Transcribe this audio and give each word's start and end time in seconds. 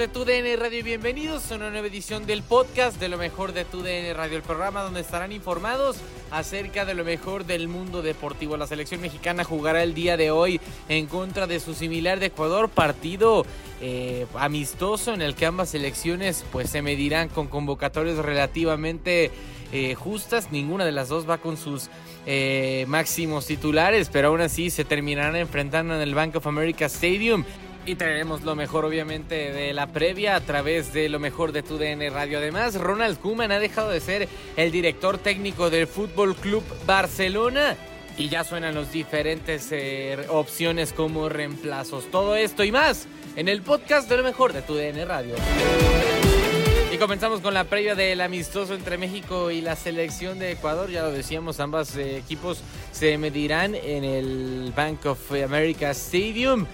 ¿Qué 0.00 0.08
tal 0.08 0.22
amigos 0.22 0.46
de 0.46 0.54
TUDN 0.54 0.62
Radio? 0.62 0.82
Bienvenidos 0.82 1.52
a 1.52 1.56
una 1.56 1.68
nueva 1.68 1.86
edición 1.86 2.24
del 2.24 2.42
podcast 2.42 2.98
de 2.98 3.10
lo 3.10 3.18
mejor 3.18 3.52
de 3.52 3.66
TUDN 3.66 4.14
Radio, 4.16 4.38
el 4.38 4.42
programa 4.42 4.80
donde 4.80 5.00
estarán 5.00 5.30
informados 5.30 5.98
acerca 6.30 6.86
de 6.86 6.94
lo 6.94 7.04
mejor 7.04 7.44
del 7.44 7.68
mundo 7.68 8.00
deportivo. 8.00 8.56
La 8.56 8.66
selección 8.66 9.02
mexicana 9.02 9.44
jugará 9.44 9.82
el 9.82 9.92
día 9.92 10.16
de 10.16 10.30
hoy 10.30 10.58
en 10.88 11.06
contra 11.06 11.46
de 11.46 11.60
su 11.60 11.74
similar 11.74 12.18
de 12.18 12.26
Ecuador, 12.26 12.70
partido 12.70 13.44
eh, 13.82 14.26
amistoso 14.36 15.12
en 15.12 15.20
el 15.20 15.34
que 15.34 15.44
ambas 15.44 15.68
selecciones 15.68 16.46
pues 16.50 16.70
se 16.70 16.80
medirán 16.80 17.28
con 17.28 17.48
convocatorias 17.48 18.16
relativamente 18.16 19.30
eh, 19.70 19.94
justas. 19.96 20.50
Ninguna 20.50 20.86
de 20.86 20.92
las 20.92 21.10
dos 21.10 21.28
va 21.28 21.36
con 21.36 21.58
sus 21.58 21.90
eh, 22.24 22.86
máximos 22.88 23.44
titulares, 23.44 24.08
pero 24.10 24.28
aún 24.28 24.40
así 24.40 24.70
se 24.70 24.86
terminarán 24.86 25.36
enfrentando 25.36 25.94
en 25.94 26.00
el 26.00 26.14
Bank 26.14 26.36
of 26.36 26.46
America 26.46 26.86
Stadium. 26.86 27.44
Y 27.86 27.94
traeremos 27.94 28.42
lo 28.42 28.54
mejor, 28.54 28.84
obviamente, 28.84 29.52
de 29.52 29.72
la 29.72 29.86
previa 29.86 30.36
a 30.36 30.40
través 30.40 30.92
de 30.92 31.08
lo 31.08 31.18
mejor 31.18 31.52
de 31.52 31.62
tu 31.62 31.78
DN 31.78 32.10
Radio. 32.10 32.38
Además, 32.38 32.74
Ronald 32.74 33.18
Koeman 33.18 33.52
ha 33.52 33.58
dejado 33.58 33.90
de 33.90 34.00
ser 34.00 34.28
el 34.56 34.70
director 34.70 35.18
técnico 35.18 35.70
del 35.70 35.86
Fútbol 35.86 36.36
Club 36.36 36.62
Barcelona. 36.86 37.76
Y 38.18 38.28
ya 38.28 38.44
suenan 38.44 38.74
las 38.74 38.92
diferentes 38.92 39.68
eh, 39.72 40.26
opciones 40.28 40.92
como 40.92 41.30
reemplazos. 41.30 42.10
Todo 42.10 42.36
esto 42.36 42.64
y 42.64 42.70
más 42.70 43.08
en 43.34 43.48
el 43.48 43.62
podcast 43.62 44.08
de 44.08 44.18
lo 44.18 44.22
mejor 44.22 44.52
de 44.52 44.60
tu 44.60 44.74
DN 44.74 45.04
Radio. 45.06 45.36
Y 46.92 46.98
comenzamos 46.98 47.40
con 47.40 47.54
la 47.54 47.64
previa 47.64 47.94
del 47.94 48.20
amistoso 48.20 48.74
entre 48.74 48.98
México 48.98 49.50
y 49.50 49.62
la 49.62 49.74
selección 49.74 50.38
de 50.38 50.52
Ecuador. 50.52 50.90
Ya 50.90 51.02
lo 51.02 51.12
decíamos, 51.12 51.60
ambos 51.60 51.96
eh, 51.96 52.18
equipos 52.18 52.62
se 52.92 53.16
medirán 53.16 53.74
en 53.74 54.04
el 54.04 54.72
Bank 54.76 55.06
of 55.06 55.32
America 55.32 55.90
Stadium 55.92 56.66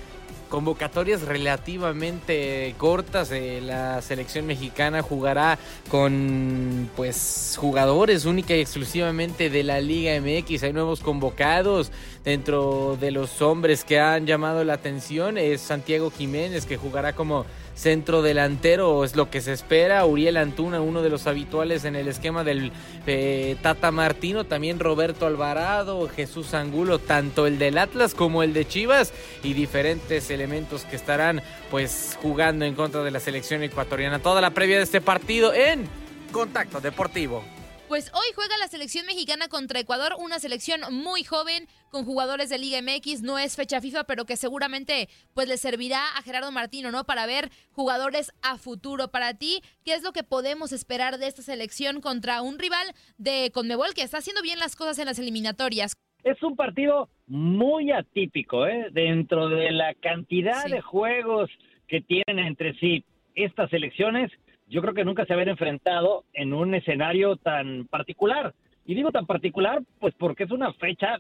convocatorias 0.49 1.23
relativamente 1.23 2.75
cortas. 2.79 3.31
Eh, 3.33 3.61
la 3.63 4.03
selección 4.03 4.47
mexicana 4.47 5.03
jugará 5.03 5.59
con 5.91 6.91
pues 6.97 7.57
jugadores 7.59 8.25
única 8.25 8.55
y 8.55 8.61
exclusivamente 8.61 9.51
de 9.51 9.63
la 9.63 9.81
Liga 9.81 10.21
MX. 10.21 10.63
Hay 10.63 10.73
nuevos 10.73 11.01
convocados 11.01 11.91
dentro 12.25 12.97
de 13.01 13.11
los 13.11 13.43
hombres 13.43 13.85
que 13.85 14.01
han 14.01 14.27
llamado 14.27 14.65
la 14.65 14.75
atención. 14.75 15.39
Es 15.39 15.61
Santiago 15.61 16.11
Jiménez 16.11 16.67
que 16.67 16.77
jugará 16.77 17.15
como 17.15 17.47
centro 17.77 18.23
delantero, 18.23 19.05
es 19.05 19.15
lo 19.15 19.31
que 19.31 19.41
se 19.41 19.53
espera. 19.53 20.05
Uriel 20.07 20.39
Antuna, 20.39 20.81
uno 20.81 21.03
de 21.03 21.11
los 21.11 21.27
habituales 21.27 21.85
en 21.85 21.95
el 21.95 22.09
esquema 22.09 22.43
del 22.43 22.73
eh, 23.07 23.57
Tata 23.63 23.93
Martino, 23.93 24.45
también 24.45 24.81
Roberto 24.81 25.27
Alvarado, 25.27 26.09
Jesús 26.09 26.55
Angulo, 26.55 26.99
tanto 26.99 27.47
el 27.47 27.59
del 27.59 27.79
Atlas 27.79 28.15
como 28.15 28.43
el 28.43 28.53
de 28.53 28.67
Chivas 28.67 29.13
y 29.45 29.53
diferentes 29.53 30.31
elementos 30.31 30.83
que 30.85 30.97
estarán 30.97 31.43
pues 31.71 32.19
jugando 32.21 32.65
en 32.65 32.75
contra 32.75 33.05
de 33.05 33.11
la 33.11 33.21
selección 33.21 33.63
ecuatoriana. 33.63 34.19
Toda 34.19 34.41
la 34.41 34.51
previa 34.51 34.79
de 34.79 34.83
este 34.83 35.01
partido 35.01 35.53
en 35.53 35.87
Contacto 36.33 36.81
Deportivo. 36.81 37.45
Pues 37.89 38.11
hoy 38.15 38.27
juega 38.35 38.59
la 38.59 38.67
selección 38.67 39.07
mexicana 39.07 39.47
contra 39.49 39.79
Ecuador, 39.79 40.15
una 40.19 40.41
selección 40.41 40.81
muy 40.93 41.23
joven 41.23 41.69
con 41.91 42.05
jugadores 42.05 42.49
de 42.51 42.59
Liga 42.59 42.83
MX, 42.83 43.23
no 43.23 43.39
es 43.39 43.55
fecha 43.55 43.81
FIFA, 43.81 44.05
pero 44.05 44.25
que 44.25 44.37
seguramente 44.37 45.09
pues 45.35 45.47
le 45.49 45.57
servirá 45.57 46.01
a 46.17 46.23
Gerardo 46.23 46.51
Martino, 46.51 46.91
¿no? 46.91 47.05
Para 47.05 47.27
ver 47.27 47.49
jugadores 47.71 48.33
a 48.43 48.59
futuro. 48.59 49.09
Para 49.13 49.35
ti, 49.35 49.61
¿qué 49.85 49.95
es 49.95 50.03
lo 50.03 50.13
que 50.13 50.25
podemos 50.25 50.73
esperar 50.73 51.19
de 51.19 51.29
esta 51.29 51.43
selección 51.43 52.01
contra 52.01 52.43
un 52.43 52.59
rival 52.59 52.89
de 53.19 53.53
Conmebol 53.55 53.95
que 53.95 54.03
está 54.03 54.19
haciendo 54.19 54.43
bien 54.43 54.59
las 54.59 54.75
cosas 54.75 54.99
en 54.99 55.07
las 55.07 55.21
eliminatorias? 55.21 55.93
Es 56.25 56.43
un 56.43 56.57
partido 56.57 57.09
muy 57.29 57.93
atípico, 57.93 58.67
¿eh? 58.67 58.89
Dentro 58.91 59.49
de 59.49 59.71
la 59.71 59.95
cantidad 59.95 60.65
Sí. 60.65 60.73
de 60.73 60.81
juegos 60.81 61.49
que 61.87 62.01
tienen 62.01 62.45
entre 62.47 62.75
sí 62.81 63.05
estas 63.37 63.71
selecciones, 63.71 64.33
yo 64.69 64.83
creo 64.83 64.95
que 64.95 65.05
nunca 65.05 65.25
se 65.25 65.33
habían 65.33 65.49
enfrentado 65.51 66.25
en 66.33 66.53
un 66.53 66.75
escenario 66.75 67.37
tan 67.37 67.87
particular. 67.87 68.55
Y 68.85 68.95
digo 68.95 69.11
tan 69.13 69.27
particular, 69.27 69.83
pues 69.99 70.15
porque 70.15 70.45
es 70.45 70.51
una 70.51 70.73
fecha, 70.75 71.19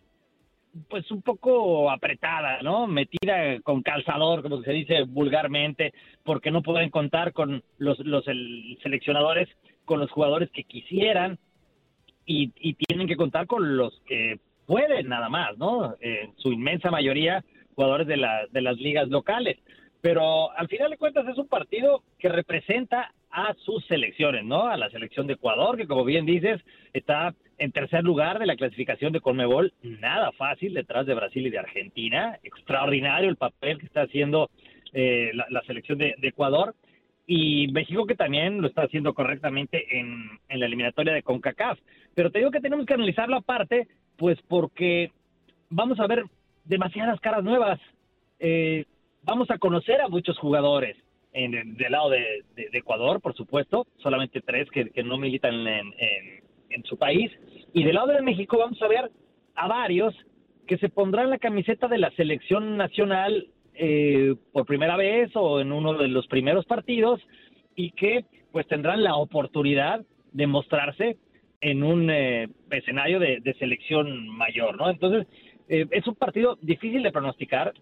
pues 0.88 1.10
un 1.10 1.22
poco 1.22 1.90
apretada, 1.90 2.62
¿no? 2.62 2.86
Metida 2.86 3.60
con 3.62 3.82
calzador, 3.82 4.42
como 4.42 4.62
se 4.62 4.72
dice 4.72 5.02
vulgarmente, 5.02 5.92
porque 6.24 6.50
no 6.50 6.62
pueden 6.62 6.90
contar 6.90 7.32
con 7.32 7.62
los, 7.78 7.98
los 8.00 8.26
el- 8.28 8.78
seleccionadores, 8.82 9.48
con 9.84 10.00
los 10.00 10.10
jugadores 10.10 10.50
que 10.50 10.64
quisieran 10.64 11.38
y, 12.24 12.48
tienen 12.74 13.06
que 13.06 13.16
contar 13.16 13.46
con 13.46 13.76
los 13.76 14.00
que 14.06 14.40
pueden 14.66 15.08
nada 15.08 15.28
más, 15.28 15.56
¿no? 15.58 15.94
En 16.00 16.36
su 16.38 16.52
inmensa 16.52 16.90
mayoría 16.90 17.44
jugadores 17.76 18.06
de, 18.06 18.16
la, 18.16 18.46
de 18.50 18.62
las 18.62 18.76
ligas 18.78 19.08
locales. 19.08 19.58
Pero 20.00 20.50
al 20.52 20.68
final 20.68 20.90
de 20.90 20.98
cuentas 20.98 21.26
es 21.28 21.38
un 21.38 21.46
partido 21.46 22.02
que 22.18 22.28
representa 22.28 23.12
a 23.36 23.54
sus 23.66 23.84
selecciones, 23.84 24.46
¿no? 24.46 24.66
A 24.66 24.78
la 24.78 24.88
selección 24.88 25.26
de 25.26 25.34
Ecuador, 25.34 25.76
que 25.76 25.86
como 25.86 26.06
bien 26.06 26.24
dices, 26.24 26.58
está 26.94 27.34
en 27.58 27.70
tercer 27.70 28.02
lugar 28.02 28.38
de 28.38 28.46
la 28.46 28.56
clasificación 28.56 29.12
de 29.12 29.20
Conmebol, 29.20 29.74
nada 29.82 30.32
fácil 30.32 30.72
detrás 30.72 31.04
de 31.04 31.14
Brasil 31.14 31.46
y 31.46 31.50
de 31.50 31.58
Argentina. 31.58 32.38
Extraordinario 32.42 33.28
el 33.28 33.36
papel 33.36 33.78
que 33.78 33.84
está 33.84 34.02
haciendo 34.02 34.48
eh, 34.94 35.32
la, 35.34 35.60
selección 35.66 35.98
de, 35.98 36.14
Ecuador. 36.22 36.74
Y 37.26 37.68
México 37.72 38.06
que 38.06 38.14
también 38.14 38.62
lo 38.62 38.68
está 38.68 38.84
haciendo 38.84 39.12
correctamente 39.12 39.98
en, 39.98 40.30
la 40.48 40.64
eliminatoria 40.64 41.12
de 41.12 41.22
CONCACAF. 41.22 41.78
Pero 42.14 42.30
te 42.30 42.38
digo 42.38 42.50
que 42.50 42.60
tenemos 42.60 42.86
que 42.86 42.94
analizarlo 42.94 43.36
aparte, 43.36 43.86
pues 44.16 44.38
porque 44.48 45.10
vamos 45.68 46.00
a 46.00 46.06
ver 46.06 46.24
demasiadas 46.64 47.20
caras 47.20 47.44
nuevas. 47.44 47.78
Eh, 48.38 48.86
vamos 49.24 49.50
a 49.50 49.58
conocer 49.58 50.00
a 50.00 50.08
muchos 50.08 50.38
jugadores. 50.38 50.96
En, 51.38 51.76
del 51.76 51.92
lado 51.92 52.08
de, 52.08 52.44
Ecuador, 52.72 53.20
por 53.20 53.34
supuesto, 53.34 53.86
solamente 53.98 54.40
tres 54.40 54.70
que, 54.70 55.02
no 55.02 55.18
militan 55.18 55.66
en, 55.66 55.92
en, 56.70 56.84
su 56.84 56.96
país. 56.96 57.30
Y 57.74 57.84
del 57.84 57.96
lado 57.96 58.08
de 58.08 58.22
México 58.22 58.56
vamos 58.56 58.80
a 58.80 58.88
ver 58.88 59.10
a 59.54 59.68
varios 59.68 60.14
que 60.66 60.78
se 60.78 60.88
pondrán 60.88 61.28
la 61.28 61.38
camiseta 61.38 61.88
de 61.88 61.98
la 61.98 62.10
selección 62.12 62.78
nacional 62.78 63.48
eh, 63.74 64.34
por 64.52 64.64
primera 64.64 64.96
vez 64.96 65.30
o 65.34 65.60
en 65.60 65.72
uno 65.72 65.92
de 65.92 66.08
los 66.08 66.26
primeros 66.26 66.64
partidos 66.64 67.20
y 67.74 67.90
que 67.90 68.24
pues 68.50 68.66
tendrán 68.66 69.04
la 69.04 69.16
oportunidad 69.16 70.00
de 70.32 70.46
mostrarse 70.46 71.18
en 71.60 71.82
un 71.82 72.10
eh, 72.10 72.48
escenario 72.70 73.18
de, 73.18 73.56
selección 73.58 74.28
mayor, 74.28 74.76
¿no? 74.76 74.88
Entonces, 74.88 75.26
eh, 75.68 75.86
es 75.90 76.06
un 76.06 76.14
partido 76.14 76.58
difícil 76.62 77.02
de 77.02 77.12
pronosticar, 77.12 77.72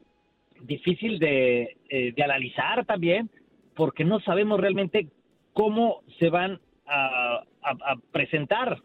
difícil 0.63 1.19
de, 1.19 1.77
eh, 1.89 2.13
de, 2.17 2.23
analizar 2.23 2.85
también, 2.87 3.31
porque 3.77 4.05
no 4.05 4.21
sabemos 4.21 4.61
realmente 4.61 5.09
cómo 5.53 6.03
se 6.19 6.31
van 6.31 6.61
a, 6.87 7.45
presentar 8.13 8.83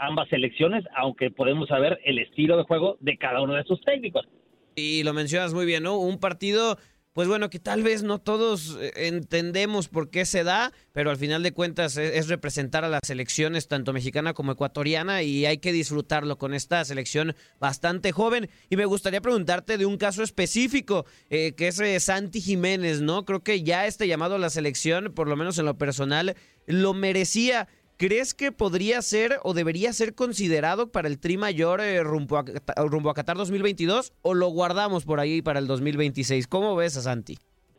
ambas 0.00 0.28
selecciones, 0.28 0.84
aunque 0.94 1.30
podemos 1.30 1.68
saber 1.68 1.98
el 2.04 2.18
estilo 2.18 2.58
de 2.58 2.64
juego 2.64 2.98
de 3.00 3.16
cada 3.16 3.40
uno 3.40 3.54
de 3.54 3.64
sus 3.64 3.80
técnicos. 3.80 4.28
Y 4.76 5.02
lo 5.04 5.14
mencionas 5.14 5.54
muy 5.54 5.64
bien, 5.64 5.82
¿no? 5.82 5.98
Un 5.98 6.18
partido 6.18 6.76
pues 7.12 7.26
bueno, 7.26 7.50
que 7.50 7.58
tal 7.58 7.82
vez 7.82 8.02
no 8.02 8.20
todos 8.20 8.76
eh, 8.80 8.92
entendemos 9.08 9.88
por 9.88 10.10
qué 10.10 10.24
se 10.24 10.44
da, 10.44 10.72
pero 10.92 11.10
al 11.10 11.16
final 11.16 11.42
de 11.42 11.52
cuentas 11.52 11.96
es, 11.96 12.28
representar 12.28 12.84
a 12.84 12.88
las 12.88 13.00
selecciones 13.04 13.66
tanto 13.66 13.92
mexicana 13.92 14.32
como 14.32 14.52
ecuatoriana 14.52 15.22
y 15.22 15.44
hay 15.44 15.58
que 15.58 15.72
disfrutarlo 15.72 16.38
con 16.38 16.54
esta 16.54 16.84
selección 16.84 17.34
bastante 17.58 18.12
joven. 18.12 18.48
Y 18.68 18.76
me 18.76 18.84
gustaría 18.84 19.20
preguntarte 19.20 19.76
de 19.76 19.86
un 19.86 19.96
caso 19.96 20.22
específico, 20.22 21.04
eh, 21.30 21.54
que 21.56 21.68
es 21.68 21.80
eh, 21.80 21.98
Santi 21.98 22.40
Jiménez, 22.40 23.00
¿no? 23.00 23.24
Creo 23.24 23.42
que 23.42 23.62
ya 23.62 23.86
este 23.86 24.06
llamado 24.06 24.36
a 24.36 24.38
la 24.38 24.50
selección, 24.50 25.12
por 25.12 25.26
lo 25.26 25.36
menos 25.36 25.58
en 25.58 25.64
lo 25.64 25.76
personal, 25.78 26.36
lo 26.66 26.94
merecía. 26.94 27.68
¿Crees 28.00 28.32
que 28.32 28.50
podría 28.50 29.02
ser 29.02 29.32
o 29.42 29.52
debería 29.52 29.92
ser 29.92 30.14
considerado 30.14 30.90
para 30.90 31.06
el 31.06 31.20
Tri 31.20 31.36
Mayor 31.36 31.82
eh, 31.82 32.02
rumbo, 32.02 32.38
a, 32.38 32.44
rumbo 32.88 33.10
a 33.10 33.14
Qatar 33.14 33.36
2022 33.36 34.14
o 34.22 34.32
lo 34.32 34.48
guardamos 34.48 35.04
por 35.04 35.20
ahí 35.20 35.42
para 35.42 35.58
el 35.58 35.66
2026? 35.66 36.46
¿Cómo 36.46 36.74
ves 36.74 36.96
a 36.96 37.02
Santi? 37.02 37.34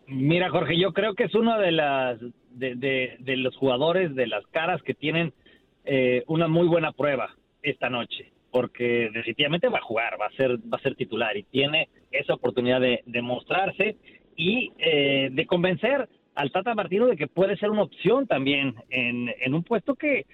Mira, 0.06 0.51
Jorge, 0.51 0.79
yo 0.79 0.94
creo 0.94 1.15
que 1.15 1.23
es 1.23 1.33
uno 1.33 1.57
de 1.57 1.71
las 1.71 2.19
de, 2.51 3.18
los 3.35 3.57
jugadores 3.57 4.13
de 4.13 4.27
las 4.27 4.45
caras 4.51 4.79
que 4.83 4.94
tienen 4.94 5.33
eh, 5.85 6.23
una 6.27 6.47
muy 6.47 6.68
buena 6.68 6.91
prueba 6.91 7.35
esta 7.63 7.89
noche, 7.89 8.31
porque 8.51 9.09
definitivamente 9.12 9.69
va 9.69 9.79
a 9.79 9.83
jugar, 9.83 10.21
va 10.21 10.27
a 10.27 10.38
ser 10.38 10.59
va 10.71 10.77
a 10.77 10.83
ser 10.83 10.94
titular 10.94 11.35
y 11.35 11.45
tiene 11.45 11.89
esa 12.12 12.35
oportunidad 12.35 12.79
de, 12.79 13.01
de 13.07 13.21
mostrarse 13.23 13.97
y 14.35 14.71
eh, 14.77 15.29
de 15.31 15.45
convencer 15.47 16.07
al 16.36 16.51
Tata 16.51 16.74
Martino 16.75 17.07
de 17.07 17.18
que 17.18 17.28
puede 17.28 17.57
ser 17.57 17.69
una 17.69 17.83
opción 17.83 18.28
también 18.28 18.75
en, 18.89 19.54
un 19.54 19.63
puesto 19.63 19.95
que, 19.95 20.25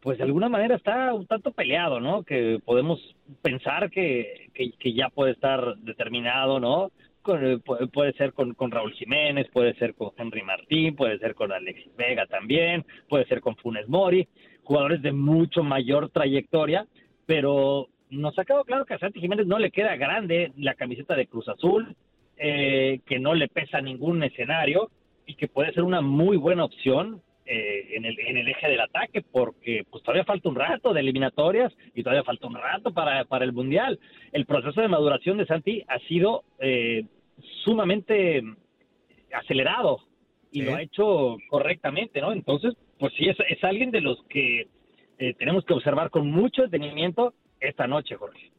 pues 0.00 0.18
de 0.18 0.24
alguna 0.24 0.48
manera 0.48 0.76
está 0.76 1.12
un 1.14 1.26
tanto 1.26 1.52
peleado, 1.52 2.00
¿no? 2.00 2.22
Que 2.22 2.60
podemos 2.64 3.00
pensar 3.42 3.90
que, 3.90 4.50
que, 4.54 4.92
ya 4.92 5.08
puede 5.08 5.32
estar 5.32 5.76
determinado, 5.78 6.60
¿no? 6.60 6.90
Con, 7.22 7.62
puede, 7.92 8.12
ser 8.14 8.34
con, 8.34 8.52
con, 8.54 8.70
Raúl 8.70 8.92
Jiménez, 8.92 9.48
puede 9.50 9.74
ser 9.74 9.94
con 9.94 10.10
Henry 10.16 10.42
Martín, 10.42 10.94
puede 10.94 11.18
ser 11.18 11.34
con 11.34 11.52
Alexis 11.52 11.94
Vega 11.96 12.26
también, 12.26 12.84
puede 13.08 13.24
ser 13.26 13.40
con 13.40 13.56
Funes 13.56 13.88
Mori, 13.88 14.28
jugadores 14.62 15.00
de 15.00 15.12
mucho 15.12 15.62
mayor 15.62 16.10
trayectoria, 16.10 16.86
pero 17.24 17.88
nos 18.10 18.38
ha 18.38 18.44
quedado 18.44 18.64
claro 18.64 18.84
que 18.84 18.94
a 18.94 18.98
Santi 18.98 19.20
Jiménez 19.20 19.46
no 19.46 19.58
le 19.58 19.70
queda 19.70 19.96
grande 19.96 20.52
la 20.56 20.74
camiseta 20.74 21.14
de 21.16 21.26
Cruz 21.26 21.48
Azul, 21.48 21.96
eh, 22.36 23.00
que 23.06 23.18
no 23.18 23.34
le 23.34 23.48
pesa 23.48 23.80
ningún 23.80 24.22
escenario, 24.22 24.90
y 25.26 25.34
que 25.34 25.48
puede 25.48 25.72
ser 25.72 25.82
una 25.82 26.00
muy 26.00 26.36
buena 26.36 26.64
opción 26.64 27.22
eh, 27.46 27.96
en, 27.96 28.06
el, 28.06 28.18
en 28.20 28.38
el 28.38 28.48
eje 28.48 28.68
del 28.68 28.80
ataque, 28.80 29.22
porque 29.22 29.84
pues 29.90 30.02
todavía 30.02 30.24
falta 30.24 30.48
un 30.48 30.54
rato 30.54 30.94
de 30.94 31.00
eliminatorias 31.00 31.72
y 31.94 32.02
todavía 32.02 32.24
falta 32.24 32.46
un 32.46 32.54
rato 32.54 32.92
para, 32.92 33.24
para 33.26 33.44
el 33.44 33.52
Mundial. 33.52 33.98
El 34.32 34.46
proceso 34.46 34.80
de 34.80 34.88
maduración 34.88 35.36
de 35.36 35.46
Santi 35.46 35.84
ha 35.86 35.98
sido 36.08 36.44
eh, 36.58 37.04
sumamente 37.64 38.42
acelerado 39.32 40.00
y 40.50 40.62
lo 40.62 40.74
ha 40.74 40.82
hecho 40.82 41.36
correctamente, 41.50 42.20
¿no? 42.20 42.32
Entonces, 42.32 42.74
pues 42.98 43.12
sí, 43.18 43.28
es, 43.28 43.36
es 43.48 43.62
alguien 43.64 43.90
de 43.90 44.00
los 44.00 44.22
que 44.28 44.68
eh, 45.18 45.34
tenemos 45.34 45.64
que 45.64 45.74
observar 45.74 46.10
con 46.10 46.30
mucho 46.30 46.62
detenimiento 46.62 47.34
esta 47.60 47.86
noche, 47.86 48.16
Jorge. 48.16 48.52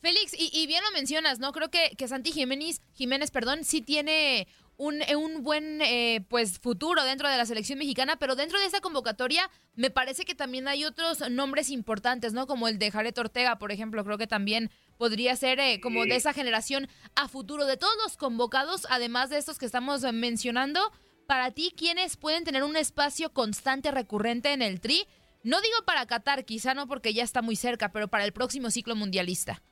Félix, 0.00 0.34
y, 0.38 0.50
y, 0.52 0.66
bien 0.66 0.82
lo 0.82 0.90
mencionas, 0.96 1.38
¿no? 1.38 1.52
Creo 1.52 1.68
que, 1.68 1.94
que 1.96 2.08
Santi 2.08 2.32
Jiménez, 2.32 2.80
Jiménez, 2.94 3.30
perdón, 3.30 3.62
sí 3.64 3.82
tiene 3.82 4.46
un, 4.76 5.02
eh, 5.02 5.16
un 5.16 5.42
buen 5.42 5.80
eh, 5.82 6.24
pues 6.28 6.58
futuro 6.58 7.04
dentro 7.04 7.28
de 7.28 7.36
la 7.36 7.46
selección 7.46 7.78
mexicana, 7.78 8.16
pero 8.16 8.34
dentro 8.34 8.58
de 8.58 8.66
esa 8.66 8.80
convocatoria 8.80 9.50
me 9.74 9.90
parece 9.90 10.24
que 10.24 10.34
también 10.34 10.68
hay 10.68 10.84
otros 10.84 11.28
nombres 11.30 11.70
importantes, 11.70 12.32
¿no? 12.32 12.46
Como 12.46 12.68
el 12.68 12.78
de 12.78 12.90
Jared 12.90 13.16
Ortega, 13.18 13.58
por 13.58 13.72
ejemplo, 13.72 14.04
creo 14.04 14.18
que 14.18 14.26
también 14.26 14.70
podría 14.98 15.36
ser 15.36 15.60
eh, 15.60 15.80
como 15.80 16.04
de 16.04 16.16
esa 16.16 16.32
generación 16.32 16.88
a 17.14 17.28
futuro. 17.28 17.66
De 17.66 17.76
todos 17.76 17.94
los 18.02 18.16
convocados, 18.16 18.86
además 18.90 19.30
de 19.30 19.38
estos 19.38 19.58
que 19.58 19.66
estamos 19.66 20.02
mencionando, 20.12 20.80
para 21.26 21.50
ti, 21.50 21.72
¿quiénes 21.76 22.16
pueden 22.16 22.44
tener 22.44 22.62
un 22.62 22.76
espacio 22.76 23.32
constante, 23.32 23.90
recurrente 23.90 24.52
en 24.52 24.62
el 24.62 24.80
Tri? 24.80 25.06
No 25.44 25.60
digo 25.60 25.84
para 25.84 26.06
Qatar, 26.06 26.44
quizá 26.44 26.74
no 26.74 26.86
porque 26.86 27.14
ya 27.14 27.24
está 27.24 27.42
muy 27.42 27.56
cerca, 27.56 27.90
pero 27.90 28.08
para 28.08 28.24
el 28.24 28.32
próximo 28.32 28.70
ciclo 28.70 28.94
mundialista. 28.94 29.62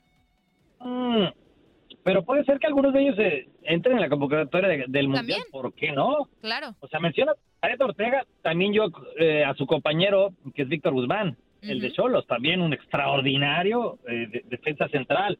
Mm, 0.80 1.26
pero 2.02 2.24
puede 2.24 2.44
ser 2.44 2.58
que 2.58 2.66
algunos 2.66 2.92
de 2.92 3.02
ellos 3.02 3.18
eh, 3.18 3.48
entren 3.62 3.96
en 3.96 4.02
la 4.02 4.08
convocatoria 4.08 4.84
del 4.86 5.08
Mundial, 5.08 5.40
¿por 5.50 5.74
qué 5.74 5.92
no? 5.92 6.28
Claro. 6.40 6.74
O 6.80 6.88
sea, 6.88 7.00
menciona 7.00 7.32
a 7.60 7.84
Ortega, 7.84 8.24
también 8.42 8.72
yo 8.72 8.86
eh, 9.18 9.44
a 9.44 9.54
su 9.54 9.66
compañero, 9.66 10.30
que 10.54 10.62
es 10.62 10.68
Víctor 10.68 10.94
Guzmán, 10.94 11.36
el 11.62 11.80
de 11.80 11.92
Cholos, 11.92 12.26
también 12.26 12.62
un 12.62 12.72
extraordinario 12.72 13.98
eh, 14.08 14.42
defensa 14.46 14.88
central. 14.88 15.38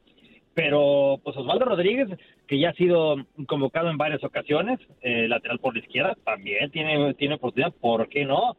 Pero, 0.53 1.19
pues 1.23 1.35
Osvaldo 1.37 1.63
Rodríguez, 1.63 2.09
que 2.45 2.59
ya 2.59 2.71
ha 2.71 2.73
sido 2.73 3.15
convocado 3.47 3.89
en 3.89 3.97
varias 3.97 4.21
ocasiones, 4.21 4.79
lateral 5.01 5.59
por 5.59 5.73
la 5.73 5.79
izquierda, 5.79 6.17
también 6.25 6.69
tiene, 6.71 7.13
tiene 7.13 7.35
oportunidad, 7.35 7.73
¿por 7.73 8.09
qué 8.09 8.25
no? 8.25 8.57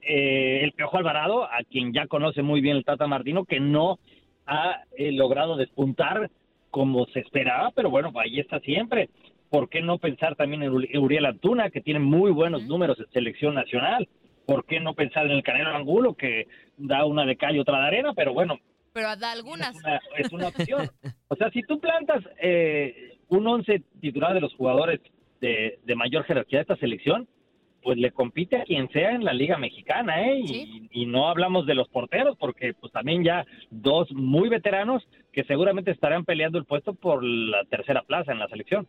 el 0.00 0.72
Piojo 0.72 0.98
Alvarado, 0.98 1.44
a 1.44 1.62
quien 1.70 1.92
ya 1.92 2.06
conoce 2.06 2.42
muy 2.42 2.60
bien 2.62 2.76
el 2.76 2.84
Tata 2.84 3.06
Martino, 3.06 3.44
que 3.44 3.60
no 3.60 3.98
ha 4.46 4.80
logrado 4.98 5.56
despuntar 5.56 6.30
como 6.74 7.06
se 7.06 7.20
esperaba, 7.20 7.70
pero 7.70 7.88
bueno, 7.88 8.12
ahí 8.16 8.40
está 8.40 8.58
siempre. 8.58 9.08
¿Por 9.48 9.68
qué 9.68 9.80
no 9.80 9.98
pensar 9.98 10.34
también 10.34 10.64
en 10.64 10.98
Uriel 10.98 11.26
Antuna, 11.26 11.70
que 11.70 11.80
tiene 11.80 12.00
muy 12.00 12.32
buenos 12.32 12.64
números 12.64 12.98
en 12.98 13.08
selección 13.12 13.54
nacional? 13.54 14.08
¿Por 14.44 14.66
qué 14.66 14.80
no 14.80 14.92
pensar 14.92 15.26
en 15.26 15.30
el 15.30 15.44
Canelo 15.44 15.70
Angulo, 15.70 16.14
que 16.14 16.48
da 16.76 17.04
una 17.04 17.24
de 17.26 17.36
cal 17.36 17.54
y 17.54 17.60
otra 17.60 17.78
de 17.78 17.86
arena? 17.86 18.12
Pero 18.12 18.34
bueno. 18.34 18.58
Pero 18.92 19.14
da 19.14 19.30
algunas. 19.30 19.76
Es 20.18 20.32
una, 20.32 20.48
opción. 20.48 20.90
o 21.28 21.36
sea, 21.36 21.48
si 21.52 21.62
tú 21.62 21.78
plantas 21.78 22.24
eh, 22.42 23.18
un 23.28 23.46
once 23.46 23.80
titular 24.00 24.34
de 24.34 24.40
los 24.40 24.52
jugadores 24.54 25.00
de, 25.40 25.78
de 25.84 25.94
mayor 25.94 26.24
jerarquía 26.24 26.58
de 26.58 26.62
esta 26.62 26.76
selección, 26.78 27.28
pues 27.84 27.98
le 27.98 28.10
compite 28.12 28.56
a 28.56 28.64
quien 28.64 28.88
sea 28.88 29.10
en 29.10 29.24
la 29.24 29.34
Liga 29.34 29.58
Mexicana, 29.58 30.26
¿eh? 30.26 30.40
Y, 30.90 31.06
no 31.06 31.28
hablamos 31.28 31.66
de 31.66 31.74
los 31.74 31.86
porteros, 31.88 32.36
porque 32.38 32.72
pues 32.72 32.90
también 32.92 33.22
ya 33.22 33.44
dos 33.70 34.10
muy 34.10 34.48
veteranos 34.48 35.06
que 35.32 35.44
seguramente 35.44 35.90
estarán 35.90 36.24
peleando 36.24 36.58
el 36.58 36.64
puesto 36.64 36.94
por 36.94 37.22
la 37.22 37.62
tercera 37.66 38.02
plaza 38.02 38.32
en 38.32 38.38
la 38.38 38.48
selección. 38.48 38.88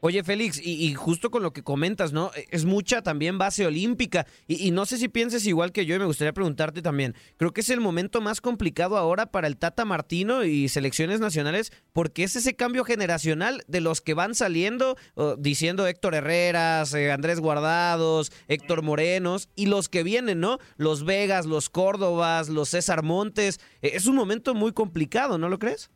Oye, 0.00 0.22
Félix, 0.22 0.60
y, 0.62 0.92
justo 0.94 1.30
con 1.30 1.42
lo 1.42 1.52
que 1.52 1.62
comentas, 1.62 2.12
¿no? 2.12 2.30
Es 2.50 2.64
mucha 2.64 3.02
también 3.02 3.38
base 3.38 3.66
olímpica. 3.66 4.26
Y, 4.46 4.70
no 4.70 4.84
sé 4.86 4.98
si 4.98 5.08
pienses 5.08 5.46
igual 5.46 5.72
que 5.72 5.86
yo 5.86 5.96
y 5.96 5.98
me 5.98 6.04
gustaría 6.04 6.32
preguntarte 6.32 6.82
también. 6.82 7.14
Creo 7.38 7.52
que 7.52 7.62
es 7.62 7.70
el 7.70 7.80
momento 7.80 8.20
más 8.20 8.40
complicado 8.40 8.98
ahora 8.98 9.26
para 9.32 9.46
el 9.46 9.56
Tata 9.56 9.84
Martino 9.84 10.44
y 10.44 10.68
selecciones 10.68 11.20
nacionales 11.20 11.72
porque 11.92 12.24
es 12.24 12.36
ese 12.36 12.54
cambio 12.54 12.84
generacional 12.84 13.64
de 13.68 13.80
los 13.80 14.00
que 14.00 14.14
van 14.14 14.34
saliendo, 14.34 14.96
diciendo 15.38 15.86
Héctor 15.86 16.14
Herreras, 16.14 16.92
eh, 16.94 17.10
Andrés 17.10 17.40
Guardados, 17.40 18.32
Héctor 18.48 18.82
Morenos, 18.82 19.48
y 19.56 19.66
los 19.66 19.88
que 19.88 20.02
vienen, 20.02 20.40
¿no? 20.40 20.58
Los 20.76 21.04
Vegas, 21.04 21.46
los 21.46 21.70
Córdobas, 21.70 22.48
los 22.48 22.68
César 22.68 23.02
Montes. 23.02 23.60
Eh, 23.82 23.92
es 23.94 24.06
un 24.06 24.16
momento 24.16 24.54
muy 24.54 24.72
complicado, 24.72 25.38
¿no 25.38 25.48
lo 25.48 25.58
crees? 25.58 25.90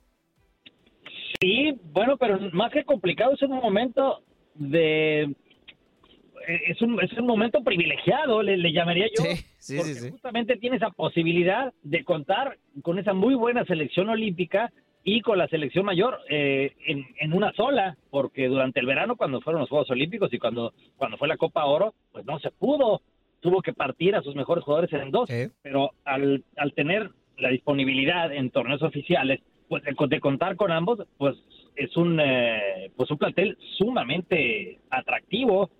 Sí, 1.40 1.74
bueno, 1.92 2.16
pero 2.18 2.38
más 2.52 2.70
que 2.70 2.84
complicado 2.84 3.32
es 3.32 3.42
un 3.42 3.56
momento 3.56 4.22
de 4.54 5.22
eh, 5.22 6.60
es 6.68 6.82
un, 6.82 7.00
es 7.02 7.12
un 7.14 7.26
momento 7.26 7.62
privilegiado, 7.62 8.42
le, 8.42 8.56
le 8.56 8.72
llamaría 8.72 9.06
yo, 9.06 9.22
Sí, 9.24 9.36
sí, 9.58 9.76
porque 9.76 9.94
sí, 9.94 10.00
sí. 10.00 10.10
justamente 10.10 10.56
tiene 10.56 10.76
esa 10.76 10.90
posibilidad 10.90 11.72
de 11.82 12.04
contar 12.04 12.58
con 12.82 12.98
esa 12.98 13.14
muy 13.14 13.34
buena 13.34 13.64
selección 13.64 14.08
olímpica 14.10 14.70
y 15.02 15.22
con 15.22 15.38
la 15.38 15.48
selección 15.48 15.86
mayor 15.86 16.18
eh, 16.28 16.72
en, 16.86 17.06
en 17.18 17.32
una 17.32 17.52
sola, 17.54 17.96
porque 18.10 18.48
durante 18.48 18.80
el 18.80 18.86
verano 18.86 19.16
cuando 19.16 19.40
fueron 19.40 19.60
los 19.60 19.70
Juegos 19.70 19.90
Olímpicos 19.90 20.32
y 20.34 20.38
cuando, 20.38 20.74
cuando 20.98 21.16
fue 21.16 21.26
la 21.28 21.38
Copa 21.38 21.64
Oro, 21.64 21.94
pues 22.12 22.26
no 22.26 22.38
se 22.38 22.50
pudo, 22.50 23.00
tuvo 23.40 23.62
que 23.62 23.72
partir 23.72 24.14
a 24.14 24.20
sus 24.20 24.34
mejores 24.34 24.62
jugadores 24.62 24.92
en 24.92 25.10
dos, 25.10 25.30
pero 25.62 25.92
al, 26.04 26.44
al 26.58 26.74
tener 26.74 27.10
la 27.38 27.48
disponibilidad 27.48 28.30
en 28.30 28.50
torneos 28.50 28.82
oficiales, 28.82 29.40
pues 29.70 29.84
de, 29.84 30.20
contar 30.20 30.56
con 30.56 30.72
ambos, 30.72 30.98
pues 31.16 31.36
es 31.76 31.96
un 31.96 32.18
eh, 32.20 32.90
pues 32.96 33.08
un 33.08 33.18
plantel 33.18 33.56
sumamente 33.78 34.80
atractivo. 34.90 35.70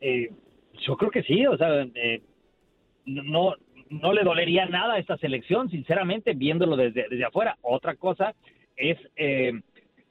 Eh, 0.00 0.30
yo 0.86 0.96
creo 0.96 1.10
que 1.10 1.22
sí, 1.22 1.46
o 1.46 1.54
sea, 1.58 1.82
eh, 1.82 2.22
no 3.04 3.54
no 3.90 4.12
le 4.14 4.24
dolería 4.24 4.64
nada 4.64 4.94
a 4.94 4.98
esta 4.98 5.18
selección, 5.18 5.68
sinceramente, 5.68 6.32
viéndolo 6.32 6.76
desde, 6.76 7.08
desde 7.10 7.26
afuera. 7.26 7.58
Otra 7.60 7.94
cosa 7.94 8.34
es 8.74 8.98
eh, 9.16 9.52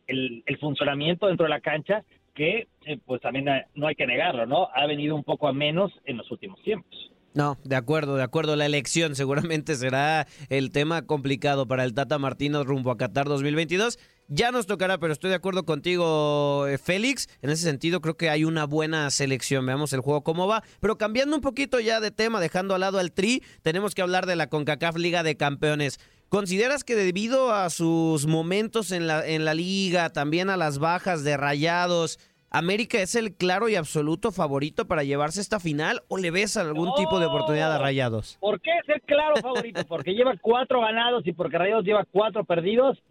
el, 0.06 0.44
el 0.46 0.58
funcionamiento 0.60 1.28
dentro 1.28 1.46
de 1.46 1.50
la 1.50 1.62
cancha, 1.62 2.04
que 2.36 2.68
pues 3.06 3.22
también 3.22 3.48
no 3.74 3.88
hay 3.88 3.96
que 3.96 4.06
negarlo, 4.06 4.46
¿no? 4.46 4.70
Ha 4.74 4.86
venido 4.86 5.16
un 5.16 5.24
poco 5.24 5.48
a 5.48 5.54
menos 5.54 5.92
en 6.06 6.18
los 6.18 6.30
últimos 6.32 6.62
tiempos. 6.62 7.12
No, 7.36 7.60
de 7.66 7.76
acuerdo, 7.76 8.16
de 8.16 8.24
acuerdo. 8.24 8.56
La 8.56 8.66
elección 8.66 9.14
seguramente 9.14 9.76
será 9.76 10.26
el 10.50 10.72
tema 10.72 11.02
complicado 11.02 11.68
para 11.68 11.84
el 11.84 11.94
Tata 11.94 12.18
Martino 12.18 12.64
rumbo 12.64 12.92
a 12.92 12.98
Qatar 12.98 13.28
2022. 13.28 14.00
Ya 14.30 14.52
nos 14.52 14.66
tocará, 14.66 14.98
pero 14.98 15.12
estoy 15.12 15.30
de 15.30 15.36
acuerdo 15.36 15.66
contigo, 15.66 16.66
eh, 16.66 16.78
Félix. 16.78 17.28
En 17.42 17.50
ese 17.50 17.64
sentido, 17.64 18.00
creo 18.00 18.16
que 18.16 18.30
hay 18.30 18.46
una 18.46 18.66
buena 18.66 19.12
selección. 19.12 19.66
Veamos 19.66 19.92
el 19.92 20.00
juego 20.00 20.24
cómo 20.24 20.48
va. 20.48 20.64
Pero 20.80 20.98
cambiando 20.98 21.36
un 21.36 21.42
poquito 21.42 21.82
ya 21.82 22.00
de 22.00 22.10
tema, 22.10 22.40
dejando 22.40 22.74
al 22.74 22.82
lado 22.82 23.00
al 23.00 23.12
Tri, 23.12 23.44
tenemos 23.62 23.94
que 23.94 24.02
hablar 24.02 24.26
de 24.26 24.38
la 24.38 24.48
CONCACAF 24.48 24.96
Liga 24.96 25.22
de 25.22 25.36
Campeones. 25.36 26.00
¿Consideras 26.30 26.86
que 26.86 26.96
debido 26.96 27.54
a 27.54 27.70
sus 27.70 28.26
momentos 28.28 28.92
en 28.92 29.08
la, 29.08 29.28
en 29.28 29.44
la 29.44 29.54
liga, 29.54 30.10
también 30.10 30.50
a 30.50 30.58
las 30.58 30.80
bajas 30.80 31.24
de 31.26 31.38
rayados, 31.38 32.18
América 32.50 33.02
es 33.02 33.16
el 33.16 33.36
claro 33.36 33.70
y 33.70 33.76
absoluto 33.76 34.32
favorito 34.32 34.88
para 34.88 35.04
llevarse 35.04 35.42
esta 35.42 35.60
final 35.60 36.02
o 36.08 36.18
le 36.18 36.32
ves 36.32 36.58
algún 36.58 36.94
tipo 36.96 37.20
de 37.20 37.26
oportunidad 37.26 37.74
a 37.74 37.80
rayados? 37.80 38.38
¿Por 38.40 38.62
qué 38.62 38.72
es 38.72 38.90
el 38.90 39.02
claro 39.02 39.36
favorito? 39.42 39.82
¿Porque 39.88 40.14
lleva 40.14 40.36
cuatro 40.42 40.82
ganados 40.82 41.26
y 41.28 41.34
porque 41.34 41.58
Rayados 41.58 41.86
lleva 41.86 42.06
cuatro 42.10 42.44
perdidos? 42.46 43.02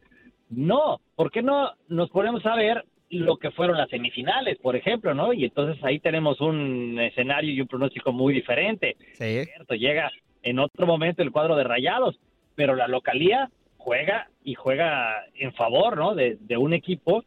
No, 0.48 1.00
¿por 1.14 1.30
qué 1.30 1.42
no 1.42 1.72
nos 1.88 2.10
ponemos 2.10 2.44
a 2.46 2.54
ver 2.54 2.84
lo 3.10 3.36
que 3.36 3.50
fueron 3.50 3.76
las 3.76 3.90
semifinales, 3.90 4.58
por 4.58 4.76
ejemplo, 4.76 5.14
¿no? 5.14 5.32
Y 5.32 5.44
entonces 5.44 5.82
ahí 5.84 6.00
tenemos 6.00 6.40
un 6.40 6.98
escenario 7.00 7.52
y 7.52 7.60
un 7.60 7.68
pronóstico 7.68 8.12
muy 8.12 8.34
diferente. 8.34 8.96
Sí. 9.12 9.44
Cierto, 9.44 9.74
llega 9.74 10.10
en 10.42 10.58
otro 10.58 10.86
momento 10.86 11.22
el 11.22 11.30
cuadro 11.30 11.56
de 11.56 11.64
Rayados, 11.64 12.18
pero 12.54 12.74
la 12.74 12.88
localía 12.88 13.50
juega 13.76 14.28
y 14.42 14.54
juega 14.54 15.24
en 15.34 15.52
favor, 15.54 15.96
¿no? 15.96 16.14
De, 16.14 16.38
de 16.40 16.56
un 16.56 16.72
equipo 16.72 17.24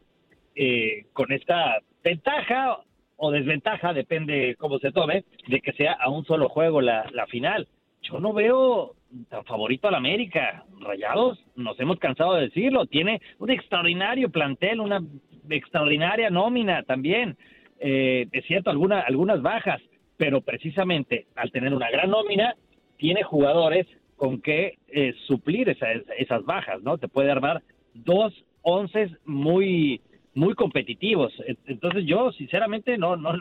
eh, 0.54 1.06
con 1.12 1.32
esta 1.32 1.78
ventaja 2.02 2.78
o 3.16 3.30
desventaja, 3.30 3.92
depende 3.92 4.54
cómo 4.58 4.78
se 4.78 4.92
tome, 4.92 5.24
de 5.48 5.60
que 5.60 5.72
sea 5.72 5.92
a 5.92 6.08
un 6.08 6.24
solo 6.24 6.48
juego 6.48 6.80
la, 6.80 7.08
la 7.12 7.26
final. 7.26 7.66
Yo 8.02 8.20
no 8.20 8.32
veo 8.32 8.94
tan 9.28 9.44
favorito 9.44 9.88
al 9.88 9.94
América. 9.94 10.64
Rayados, 10.80 11.38
nos 11.56 11.78
hemos 11.80 11.98
cansado 11.98 12.34
de 12.34 12.42
decirlo, 12.42 12.86
tiene 12.86 13.20
un 13.38 13.50
extraordinario 13.50 14.30
plantel, 14.30 14.80
una 14.80 15.02
extraordinaria 15.48 16.30
nómina 16.30 16.82
también. 16.82 17.36
Eh, 17.80 18.26
es 18.32 18.44
cierto, 18.46 18.70
alguna, 18.70 19.00
algunas 19.00 19.42
bajas, 19.42 19.80
pero 20.16 20.40
precisamente 20.40 21.26
al 21.36 21.50
tener 21.50 21.74
una 21.74 21.90
gran 21.90 22.10
nómina, 22.10 22.54
tiene 22.96 23.22
jugadores 23.22 23.86
con 24.16 24.40
que 24.40 24.78
eh, 24.88 25.14
suplir 25.26 25.68
esas, 25.68 26.02
esas 26.18 26.44
bajas, 26.44 26.82
¿no? 26.82 26.98
Te 26.98 27.08
puede 27.08 27.30
armar 27.30 27.62
dos 27.94 28.34
once 28.62 29.10
muy 29.24 30.00
muy 30.38 30.54
competitivos. 30.54 31.32
Entonces 31.66 32.04
yo 32.06 32.30
sinceramente 32.32 32.96
no 32.96 33.16
no 33.16 33.32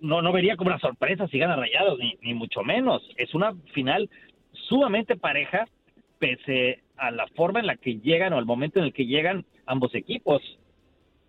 no, 0.00 0.20
no 0.20 0.32
vería 0.32 0.56
como 0.56 0.70
una 0.70 0.80
sorpresa 0.80 1.28
si 1.28 1.38
gana 1.38 1.56
Rayados 1.56 1.98
ni, 1.98 2.18
ni 2.22 2.34
mucho 2.34 2.62
menos. 2.62 3.02
Es 3.16 3.34
una 3.34 3.54
final 3.72 4.10
sumamente 4.68 5.16
pareja 5.16 5.66
pese 6.18 6.82
a 6.96 7.10
la 7.10 7.26
forma 7.28 7.60
en 7.60 7.66
la 7.66 7.76
que 7.76 8.00
llegan 8.00 8.32
o 8.32 8.38
el 8.38 8.46
momento 8.46 8.80
en 8.80 8.86
el 8.86 8.92
que 8.92 9.06
llegan 9.06 9.44
ambos 9.66 9.94
equipos. 9.94 10.42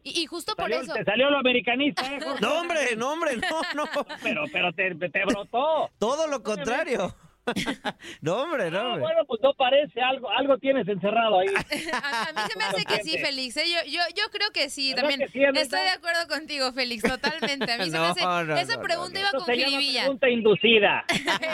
Y, 0.03 0.21
y 0.21 0.25
justo 0.25 0.55
por 0.55 0.71
eso. 0.71 0.93
Te 0.93 1.03
salió 1.03 1.29
lo 1.29 1.37
americanista, 1.37 2.03
¿eh? 2.03 2.19
No, 2.41 2.61
hombre, 2.61 2.95
no, 2.97 3.13
hombre, 3.13 3.37
no, 3.37 3.83
no. 3.83 3.89
Pero, 4.23 4.43
pero 4.51 4.73
te, 4.73 4.93
te 4.95 5.25
brotó. 5.25 5.89
Todo 5.99 6.27
lo 6.27 6.41
contrario. 6.41 7.13
No, 8.21 8.43
hombre, 8.43 8.71
no, 8.71 8.79
Ah, 8.93 8.97
bueno, 8.97 9.25
pues 9.27 9.39
no 9.41 9.53
parece, 9.53 10.01
algo, 10.01 10.29
algo 10.31 10.57
tienes 10.57 10.87
encerrado 10.87 11.39
ahí. 11.39 11.47
A, 11.93 12.29
a 12.29 12.33
mí 12.33 12.39
se 12.51 12.57
me 12.57 12.63
hace 12.65 12.85
que 12.85 13.03
sí. 13.03 13.17
Félix. 13.19 13.57
¿eh? 13.57 13.63
Yo, 13.67 13.79
yo, 13.91 13.99
yo 14.15 14.23
creo 14.31 14.49
que 14.51 14.69
sí, 14.69 14.89
¿Verdad 14.93 15.09
también. 15.09 15.27
que 15.27 15.33
sí, 15.39 15.43
Anita? 15.45 15.61
Estoy 15.61 15.81
de 15.81 15.89
acuerdo 15.89 16.27
contigo, 16.27 16.71
Félix, 16.73 17.03
totalmente. 17.03 17.71
A 17.71 17.77
mí 17.77 17.85
se 17.91 17.99
me 17.99 18.05
hace. 18.05 18.21
no, 18.21 18.55
esa 18.57 18.75
no, 18.77 18.81
pregunta 18.83 19.13
no, 19.13 19.19
iba 19.19 19.31
con 19.31 19.45
jiribilla. 19.55 20.01
pregunta 20.01 20.29
inducida. 20.29 21.05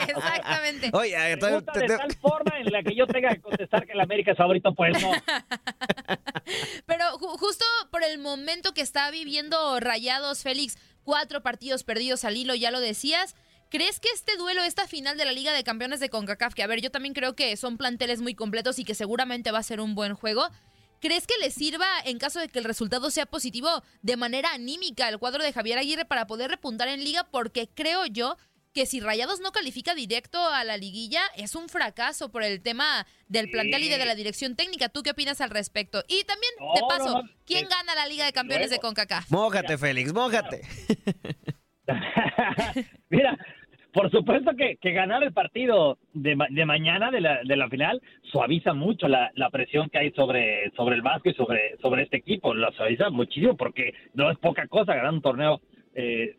Exactamente. 0.08 0.90
Oye, 0.92 1.16
te- 1.16 1.36
Pregunta 1.38 1.72
te- 1.72 1.80
de 1.80 1.86
te- 1.88 1.96
tal 1.98 2.12
forma 2.14 2.58
en 2.58 2.72
la 2.72 2.82
que 2.82 2.94
yo 2.94 3.06
tenga 3.06 3.30
que 3.34 3.40
contestar 3.40 3.86
que 3.86 3.92
el 3.92 4.00
América 4.00 4.32
es 4.32 4.38
favorito, 4.38 4.74
pues 4.74 5.00
no. 5.02 5.10
Pero 6.86 7.04
ju- 7.18 7.38
justo 7.38 7.64
por 7.90 8.02
el 8.02 8.18
momento 8.18 8.72
que 8.74 8.80
está 8.80 9.10
viviendo 9.10 9.78
Rayados, 9.80 10.42
Félix, 10.42 10.76
cuatro 11.04 11.42
partidos 11.42 11.84
perdidos 11.84 12.24
al 12.24 12.36
hilo, 12.36 12.54
ya 12.54 12.70
lo 12.70 12.80
decías. 12.80 13.34
¿Crees 13.72 14.00
que 14.00 14.10
este 14.10 14.36
duelo, 14.36 14.62
esta 14.62 14.86
final 14.86 15.16
de 15.16 15.24
la 15.24 15.32
Liga 15.32 15.50
de 15.54 15.64
Campeones 15.64 15.98
de 15.98 16.10
CONCACAF, 16.10 16.52
que 16.52 16.62
a 16.62 16.66
ver, 16.66 16.82
yo 16.82 16.90
también 16.90 17.14
creo 17.14 17.34
que 17.34 17.56
son 17.56 17.78
planteles 17.78 18.20
muy 18.20 18.34
completos 18.34 18.78
y 18.78 18.84
que 18.84 18.94
seguramente 18.94 19.50
va 19.50 19.60
a 19.60 19.62
ser 19.62 19.80
un 19.80 19.94
buen 19.94 20.12
juego, 20.12 20.46
¿crees 21.00 21.26
que 21.26 21.38
le 21.40 21.50
sirva, 21.50 21.86
en 22.04 22.18
caso 22.18 22.38
de 22.38 22.50
que 22.50 22.58
el 22.58 22.66
resultado 22.66 23.10
sea 23.10 23.24
positivo, 23.24 23.82
de 24.02 24.18
manera 24.18 24.52
anímica 24.52 25.06
al 25.06 25.18
cuadro 25.18 25.42
de 25.42 25.54
Javier 25.54 25.78
Aguirre 25.78 26.04
para 26.04 26.26
poder 26.26 26.50
repuntar 26.50 26.88
en 26.88 27.02
Liga? 27.02 27.26
Porque 27.30 27.66
creo 27.66 28.04
yo 28.04 28.36
que 28.74 28.84
si 28.84 29.00
Rayados 29.00 29.40
no 29.40 29.52
califica 29.52 29.94
directo 29.94 30.38
a 30.38 30.64
la 30.64 30.76
liguilla, 30.76 31.22
es 31.38 31.54
un 31.54 31.70
fracaso 31.70 32.30
por 32.30 32.42
el 32.42 32.60
tema 32.60 33.06
del 33.28 33.50
plantel 33.50 33.84
y 33.84 33.88
de 33.88 34.04
la 34.04 34.14
dirección 34.14 34.54
técnica. 34.54 34.90
¿Tú 34.90 35.02
qué 35.02 35.12
opinas 35.12 35.40
al 35.40 35.48
respecto? 35.48 36.04
Y 36.08 36.24
también, 36.24 36.52
No, 36.60 36.74
de 36.74 36.80
no, 36.82 36.88
paso, 36.88 37.22
no, 37.22 37.30
¿quién 37.46 37.66
gana 37.70 37.94
la 37.94 38.06
Liga 38.06 38.26
de 38.26 38.34
Campeones 38.34 38.68
de. 38.68 38.80
CONCACAF? 38.80 39.30
Mójate, 39.30 39.78
Félix, 39.78 40.12
mójate. 40.12 40.60
Mira, 43.08 43.36
por 43.92 44.10
supuesto 44.10 44.52
que, 44.56 44.76
que 44.76 44.92
ganar 44.92 45.22
el 45.22 45.32
partido 45.32 45.98
de, 46.14 46.36
de 46.50 46.64
mañana 46.64 47.10
de 47.10 47.20
la, 47.20 47.40
de 47.44 47.56
la 47.56 47.68
final 47.68 48.00
suaviza 48.22 48.72
mucho 48.72 49.06
la, 49.08 49.30
la 49.34 49.50
presión 49.50 49.90
que 49.90 49.98
hay 49.98 50.10
sobre, 50.12 50.70
sobre 50.70 50.96
el 50.96 51.02
Vasco 51.02 51.28
y 51.28 51.34
sobre, 51.34 51.76
sobre 51.78 52.02
este 52.04 52.16
equipo. 52.16 52.54
Lo 52.54 52.72
suaviza 52.72 53.10
muchísimo 53.10 53.56
porque 53.56 53.92
no 54.14 54.30
es 54.30 54.38
poca 54.38 54.66
cosa 54.66 54.94
ganar 54.94 55.12
un 55.12 55.20
torneo 55.22 55.60
eh, 55.94 56.36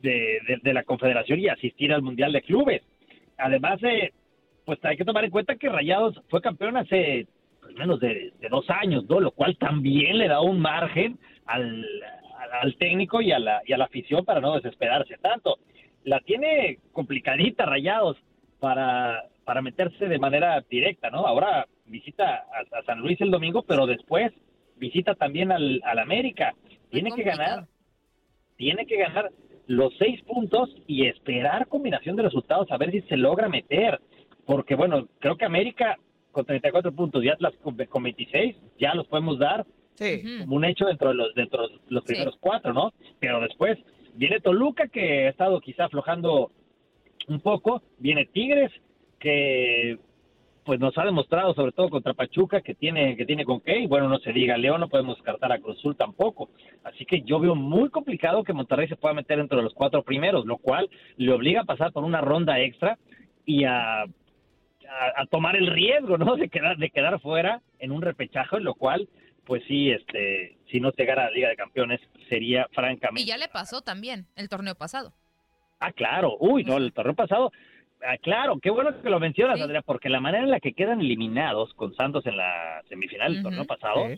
de, 0.00 0.38
de- 0.62 0.72
la 0.72 0.82
Confederación 0.84 1.40
y 1.40 1.48
asistir 1.48 1.92
al 1.92 2.02
Mundial 2.02 2.32
de 2.32 2.42
Clubes. 2.42 2.82
Además, 3.36 3.78
eh, 3.82 4.12
pues 4.64 4.82
hay 4.84 4.96
que 4.96 5.04
tomar 5.04 5.24
en 5.24 5.30
cuenta 5.30 5.56
que 5.56 5.68
Rayados 5.68 6.20
fue 6.28 6.40
campeón 6.40 6.76
hace 6.78 7.26
menos 7.76 8.00
de, 8.00 8.32
de 8.40 8.48
dos 8.48 8.64
años, 8.70 9.04
¿no? 9.08 9.20
Lo 9.20 9.30
cual 9.32 9.56
también 9.58 10.16
le 10.18 10.28
da 10.28 10.40
un 10.40 10.58
margen 10.58 11.18
al, 11.44 11.84
al, 12.38 12.52
al 12.62 12.76
técnico 12.76 13.20
y 13.20 13.30
a, 13.32 13.38
la, 13.38 13.60
y 13.66 13.74
a 13.74 13.76
la 13.76 13.84
afición 13.84 14.24
para 14.24 14.40
no 14.40 14.54
desesperarse 14.54 15.16
tanto. 15.18 15.58
La 16.08 16.20
tiene 16.20 16.78
complicadita 16.92 17.66
Rayados 17.66 18.16
para, 18.60 19.24
para 19.44 19.60
meterse 19.62 20.08
de 20.08 20.18
manera 20.18 20.64
directa, 20.70 21.10
¿no? 21.10 21.26
Ahora 21.26 21.66
visita 21.86 22.24
a, 22.72 22.78
a 22.78 22.82
San 22.84 23.00
Luis 23.00 23.20
el 23.20 23.30
domingo, 23.30 23.62
pero 23.62 23.86
después 23.86 24.32
visita 24.76 25.14
también 25.14 25.52
al, 25.52 25.80
al 25.84 25.98
América. 25.98 26.54
Tiene 26.90 27.10
que 27.12 27.22
ganar, 27.24 27.66
tiene 28.56 28.86
que 28.86 28.96
ganar 28.96 29.30
los 29.66 29.92
seis 29.98 30.22
puntos 30.22 30.70
y 30.86 31.06
esperar 31.06 31.68
combinación 31.68 32.16
de 32.16 32.22
resultados 32.22 32.70
a 32.72 32.78
ver 32.78 32.90
si 32.90 33.02
se 33.02 33.16
logra 33.16 33.48
meter. 33.48 34.00
Porque, 34.46 34.74
bueno, 34.74 35.08
creo 35.18 35.36
que 35.36 35.44
América 35.44 35.98
con 36.32 36.46
34 36.46 36.92
puntos 36.92 37.22
y 37.22 37.28
Atlas 37.28 37.52
con, 37.62 37.76
con 37.76 38.02
26 38.02 38.56
ya 38.78 38.94
los 38.94 39.06
podemos 39.08 39.38
dar 39.38 39.66
Sí. 39.94 40.22
como 40.40 40.54
un 40.54 40.64
hecho 40.64 40.86
dentro 40.86 41.08
de 41.08 41.14
los, 41.16 41.34
dentro 41.34 41.66
de 41.66 41.74
los 41.88 42.04
primeros 42.04 42.36
cuatro, 42.38 42.72
¿no? 42.72 42.92
Pero 43.18 43.40
después 43.40 43.76
viene 44.18 44.40
Toluca, 44.40 44.88
que 44.88 45.26
ha 45.26 45.30
estado 45.30 45.60
quizá 45.60 45.84
aflojando 45.84 46.50
un 47.28 47.40
poco, 47.40 47.82
viene 47.98 48.26
Tigres, 48.26 48.72
que 49.20 49.98
pues 50.64 50.80
nos 50.80 50.98
ha 50.98 51.04
demostrado, 51.04 51.54
sobre 51.54 51.72
todo 51.72 51.88
contra 51.88 52.12
Pachuca, 52.12 52.60
que 52.60 52.74
tiene, 52.74 53.16
que 53.16 53.24
tiene 53.24 53.46
con 53.46 53.60
qué, 53.60 53.78
y 53.78 53.86
bueno, 53.86 54.06
no 54.06 54.18
se 54.18 54.34
diga, 54.34 54.58
León 54.58 54.80
no 54.80 54.88
podemos 54.88 55.16
descartar 55.16 55.50
a 55.50 55.60
Cruz 55.60 55.78
Azul 55.78 55.96
tampoco. 55.96 56.50
Así 56.84 57.06
que 57.06 57.22
yo 57.22 57.40
veo 57.40 57.54
muy 57.54 57.88
complicado 57.88 58.44
que 58.44 58.52
Monterrey 58.52 58.86
se 58.86 58.96
pueda 58.96 59.14
meter 59.14 59.38
entre 59.38 59.62
los 59.62 59.72
cuatro 59.72 60.02
primeros, 60.02 60.44
lo 60.44 60.58
cual 60.58 60.90
le 61.16 61.32
obliga 61.32 61.62
a 61.62 61.64
pasar 61.64 61.92
por 61.92 62.04
una 62.04 62.20
ronda 62.20 62.60
extra 62.60 62.98
y 63.46 63.64
a, 63.64 64.02
a, 64.02 64.06
a 65.16 65.26
tomar 65.30 65.56
el 65.56 65.68
riesgo, 65.68 66.18
¿no? 66.18 66.36
De 66.36 66.50
quedar, 66.50 66.76
de 66.76 66.90
quedar 66.90 67.18
fuera 67.20 67.62
en 67.78 67.90
un 67.90 68.02
repechaje, 68.02 68.60
lo 68.60 68.74
cual, 68.74 69.08
pues 69.48 69.62
sí, 69.66 69.90
este, 69.90 70.58
si 70.70 70.78
no 70.78 70.92
se 70.92 71.06
gana 71.06 71.24
la 71.24 71.30
Liga 71.30 71.48
de 71.48 71.56
Campeones, 71.56 72.00
sería 72.28 72.68
francamente 72.74 73.22
Y 73.22 73.24
ya 73.24 73.38
le 73.38 73.48
pasó 73.48 73.80
también 73.80 74.26
el 74.36 74.50
torneo 74.50 74.74
pasado. 74.74 75.14
Ah, 75.80 75.90
claro. 75.90 76.36
Uy, 76.38 76.64
no, 76.64 76.76
el 76.76 76.92
torneo 76.92 77.14
pasado. 77.14 77.50
Ah, 78.06 78.18
claro, 78.18 78.58
qué 78.60 78.68
bueno 78.68 79.00
que 79.00 79.08
lo 79.08 79.18
mencionas, 79.18 79.58
Andrea, 79.58 79.80
porque 79.80 80.10
la 80.10 80.20
manera 80.20 80.44
en 80.44 80.50
la 80.50 80.60
que 80.60 80.74
quedan 80.74 81.00
eliminados 81.00 81.72
con 81.74 81.94
Santos 81.94 82.26
en 82.26 82.36
la 82.36 82.82
semifinal 82.90 83.32
del 83.32 83.42
torneo 83.42 83.64
pasado, 83.64 84.08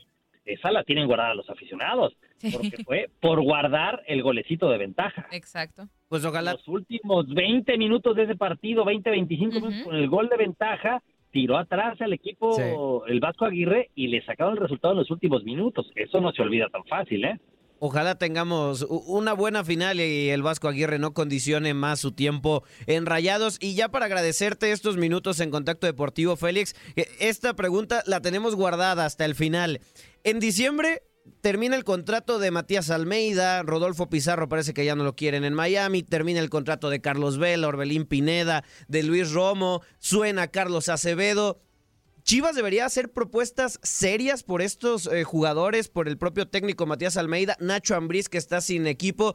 esa 0.44 0.72
la 0.72 0.82
tienen 0.82 1.06
guardada 1.06 1.34
los 1.34 1.49
aficionados, 1.49 2.16
porque 2.52 2.82
fue 2.84 3.08
por 3.20 3.40
guardar 3.40 4.02
el 4.08 4.25
golecito 4.25 4.68
de 4.68 4.78
ventaja. 4.78 5.28
Exacto. 5.30 5.87
Pues 6.08 6.25
ojalá. 6.25 6.54
Los 6.54 6.66
últimos 6.66 7.28
20 7.28 7.78
minutos 7.78 8.16
de 8.16 8.25
ese 8.25 8.34
partido, 8.34 8.84
20, 8.84 9.10
25 9.10 9.60
minutos 9.60 9.84
con 9.84 9.94
el 9.94 10.08
gol 10.08 10.28
de 10.28 10.38
ventaja, 10.38 11.00
tiró 11.30 11.58
atrás 11.58 12.00
al 12.00 12.12
equipo 12.12 13.04
el 13.06 13.20
Vasco 13.20 13.44
Aguirre 13.44 13.90
y 13.94 14.08
le 14.08 14.25
sacaron 14.25 14.54
el 14.54 14.60
resultado 14.60 14.92
en 14.92 14.99
los 14.99 15.10
últimos 15.10 15.44
minutos. 15.44 15.90
Eso 15.94 16.20
no 16.20 16.32
se 16.32 16.42
olvida 16.42 16.68
tan 16.68 16.84
fácil, 16.84 17.25
¿eh? 17.25 17.38
Ojalá 17.82 18.16
tengamos 18.16 18.82
una 18.90 19.32
buena 19.32 19.64
final 19.64 20.00
y 20.00 20.28
el 20.28 20.42
Vasco 20.42 20.68
Aguirre 20.68 20.99
no 20.99 21.14
condicione 21.14 21.72
más 21.72 21.99
su 21.99 22.12
tiempo 22.12 22.62
en 22.87 23.06
rayados. 23.06 23.56
Y 23.58 23.75
ya 23.75 23.88
para 23.88 24.04
agradecerte 24.04 24.72
estos 24.72 24.99
minutos 24.99 25.40
en 25.40 25.50
Contacto 25.50 25.87
Deportivo, 25.87 26.37
Félix, 26.37 26.75
eh, 26.96 27.06
esta 27.20 27.54
pregunta 27.56 28.02
la 28.04 28.20
tenemos 28.20 28.54
guardada 28.54 29.06
hasta 29.06 29.25
el 29.25 29.34
final. 29.34 29.80
En 30.25 30.40
diciembre 30.40 31.00
termina 31.40 31.76
el 31.76 31.84
contrato 31.84 32.38
de 32.38 32.50
Matías 32.50 32.90
Almeida, 32.90 33.62
Rodolfo 33.62 34.08
Pizarro 34.08 34.48
parece 34.48 34.74
que 34.74 34.84
ya 34.84 34.94
no 34.94 35.04
lo 35.04 35.16
quieren 35.16 35.44
en 35.44 35.54
Miami, 35.54 36.02
termina 36.02 36.40
el 36.40 36.50
contrato 36.50 36.90
de 36.90 37.00
Carlos 37.00 37.38
Vela, 37.38 37.68
Orbelín 37.68 38.06
Pineda, 38.06 38.64
de 38.88 39.02
Luis 39.02 39.32
Romo, 39.32 39.82
suena 39.98 40.48
Carlos 40.48 40.88
Acevedo. 40.88 41.60
Chivas 42.22 42.54
debería 42.54 42.84
hacer 42.84 43.12
propuestas 43.12 43.80
serias 43.82 44.42
por 44.42 44.62
estos 44.62 45.06
eh, 45.06 45.24
jugadores, 45.24 45.88
por 45.88 46.06
el 46.06 46.18
propio 46.18 46.46
técnico 46.48 46.86
Matías 46.86 47.16
Almeida, 47.16 47.56
Nacho 47.60 47.96
Ambriz 47.96 48.28
que 48.28 48.38
está 48.38 48.60
sin 48.60 48.86
equipo. 48.86 49.34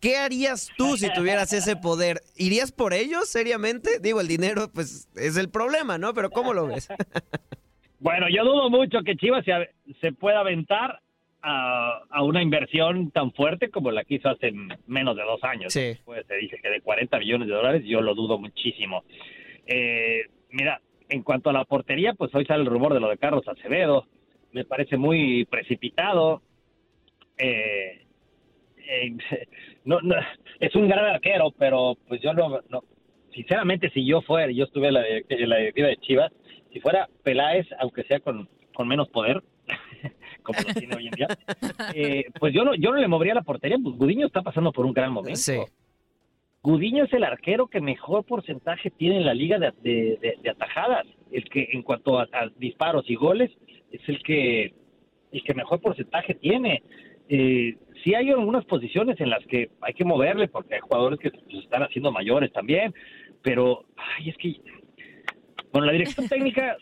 ¿Qué 0.00 0.18
harías 0.18 0.70
tú 0.76 0.96
si 0.96 1.12
tuvieras 1.12 1.52
ese 1.52 1.76
poder? 1.76 2.20
¿Irías 2.36 2.70
por 2.70 2.92
ellos 2.92 3.28
seriamente? 3.28 3.98
Digo, 4.00 4.20
el 4.20 4.28
dinero 4.28 4.70
pues 4.72 5.08
es 5.16 5.36
el 5.36 5.48
problema, 5.48 5.96
¿no? 5.96 6.12
Pero 6.12 6.30
¿cómo 6.30 6.52
lo 6.52 6.66
ves? 6.66 6.88
bueno, 7.98 8.26
yo 8.28 8.44
dudo 8.44 8.68
mucho 8.68 8.98
que 9.04 9.16
Chivas 9.16 9.44
se, 10.00 10.12
pueda 10.12 10.40
aventar 10.40 11.00
a, 11.48 12.22
una 12.22 12.42
inversión 12.42 13.10
tan 13.12 13.32
fuerte 13.32 13.70
como 13.70 13.92
la 13.92 14.04
que 14.04 14.16
hizo 14.16 14.28
hace 14.28 14.52
menos 14.86 15.16
de 15.16 15.22
dos 15.22 15.42
años. 15.44 15.72
Sí. 15.72 15.96
Pues 16.04 16.26
se 16.26 16.34
dice 16.36 16.58
que 16.60 16.68
de 16.68 16.80
40 16.80 17.18
millones 17.20 17.48
de 17.48 17.54
dólares, 17.54 17.82
yo 17.84 18.00
lo 18.00 18.14
dudo 18.14 18.38
muchísimo. 18.38 19.04
Eh, 19.66 20.22
mira, 20.50 20.80
en 21.08 21.22
cuanto 21.22 21.50
a 21.50 21.52
la 21.52 21.64
portería, 21.64 22.14
pues 22.14 22.34
hoy 22.34 22.44
sale 22.46 22.62
el 22.62 22.68
rumor 22.68 22.94
de 22.94 23.00
lo 23.00 23.08
de 23.08 23.18
Carlos 23.18 23.46
Acevedo. 23.46 24.06
Me 24.52 24.64
parece 24.64 24.96
muy 24.96 25.44
precipitado. 25.44 26.42
Eh, 27.38 28.04
eh, 28.88 29.16
no, 29.84 30.00
no, 30.00 30.16
es 30.58 30.74
un 30.74 30.88
gran 30.88 31.04
arquero, 31.04 31.52
pero 31.56 31.96
pues 32.08 32.20
yo 32.22 32.34
no, 32.34 32.60
no 32.68 32.82
sinceramente, 33.32 33.90
si 33.90 34.04
yo 34.04 34.20
fuera, 34.22 34.50
yo 34.50 34.64
estuve 34.64 34.88
en 34.88 34.94
la, 34.94 35.02
la 35.02 35.56
directiva 35.58 35.88
de 35.88 35.96
Chivas, 35.98 36.32
si 36.72 36.80
fuera 36.80 37.08
Peláez, 37.22 37.66
aunque 37.78 38.02
sea 38.04 38.18
con, 38.18 38.48
con 38.74 38.88
menos 38.88 39.08
poder, 39.10 39.42
como 40.46 40.60
lo 40.60 40.74
tiene 40.74 40.94
hoy 40.94 41.06
en 41.08 41.12
día, 41.12 41.28
eh, 41.94 42.24
pues 42.38 42.54
yo 42.54 42.64
no, 42.64 42.74
yo 42.74 42.90
no 42.92 42.96
le 42.96 43.08
movería 43.08 43.34
la 43.34 43.42
portería, 43.42 43.76
pues 43.82 43.96
Gudiño 43.96 44.26
está 44.26 44.42
pasando 44.42 44.72
por 44.72 44.86
un 44.86 44.92
gran 44.92 45.12
momento. 45.12 45.38
Sí. 45.38 45.58
Gudiño 46.62 47.04
es 47.04 47.12
el 47.12 47.22
arquero 47.22 47.68
que 47.68 47.80
mejor 47.80 48.24
porcentaje 48.24 48.90
tiene 48.90 49.18
en 49.18 49.26
la 49.26 49.34
liga 49.34 49.58
de, 49.58 50.38
atajadas. 50.50 51.06
El 51.30 51.44
que 51.48 51.68
en 51.72 51.82
cuanto 51.82 52.18
a, 52.18 52.26
disparos 52.56 53.08
y 53.08 53.14
goles 53.14 53.50
es 53.92 54.00
el 54.08 54.22
que 54.22 54.74
el 55.32 55.44
que 55.44 55.54
mejor 55.54 55.80
porcentaje 55.80 56.34
tiene. 56.34 56.82
Eh, 57.28 57.76
sí 58.02 58.14
hay 58.14 58.30
algunas 58.30 58.64
posiciones 58.64 59.20
en 59.20 59.30
las 59.30 59.44
que 59.46 59.70
hay 59.80 59.94
que 59.94 60.04
moverle 60.04 60.48
porque 60.48 60.74
hay 60.74 60.80
jugadores 60.80 61.20
que 61.20 61.30
se 61.30 61.58
están 61.58 61.82
haciendo 61.82 62.10
mayores 62.10 62.52
también, 62.52 62.94
pero 63.42 63.84
ay, 63.96 64.30
es 64.30 64.36
que 64.36 64.56
con 65.70 65.86
la 65.86 65.92
dirección 65.92 66.28
técnica 66.28 66.76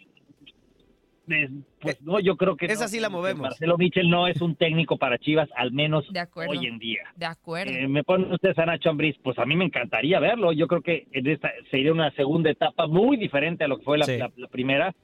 pues 1.81 2.03
no, 2.03 2.21
yo 2.21 2.37
creo 2.37 2.57
que 2.57 2.67
esa 2.67 2.89
sí 2.89 3.01
la 3.01 3.09
movemos. 3.09 3.43
Marcelo 3.43 3.77
Michel 3.79 4.09
no 4.11 4.27
es 4.27 4.41
un 4.41 4.57
técnico 4.57 4.97
para 4.97 5.19
Chivas, 5.19 5.49
al 5.57 5.73
menos 5.73 6.07
hoy 6.35 6.67
en 6.67 6.79
día. 6.79 7.03
De 7.17 7.27
acuerdo. 7.27 7.73
Eh, 7.73 7.89
me 7.89 8.05
pone 8.05 8.33
usted 8.33 8.59
a 8.59 8.67
Nacho 8.67 8.91
Ambriz, 8.91 9.17
pues 9.23 9.39
a 9.39 9.47
mí 9.47 9.57
me 9.57 9.65
encantaría 9.65 10.21
verlo. 10.21 10.53
Yo 10.53 10.67
creo 10.67 10.83
que 10.83 11.07
en 11.13 11.27
esta 11.27 11.51
sería 11.71 11.93
una 11.93 12.11
segunda 12.13 12.51
etapa 12.51 12.87
muy 12.87 13.17
diferente 13.17 13.65
a 13.65 13.69
lo 13.69 13.79
que 13.79 13.85
fue 13.85 13.99
la, 13.99 14.31
primera, 14.51 14.95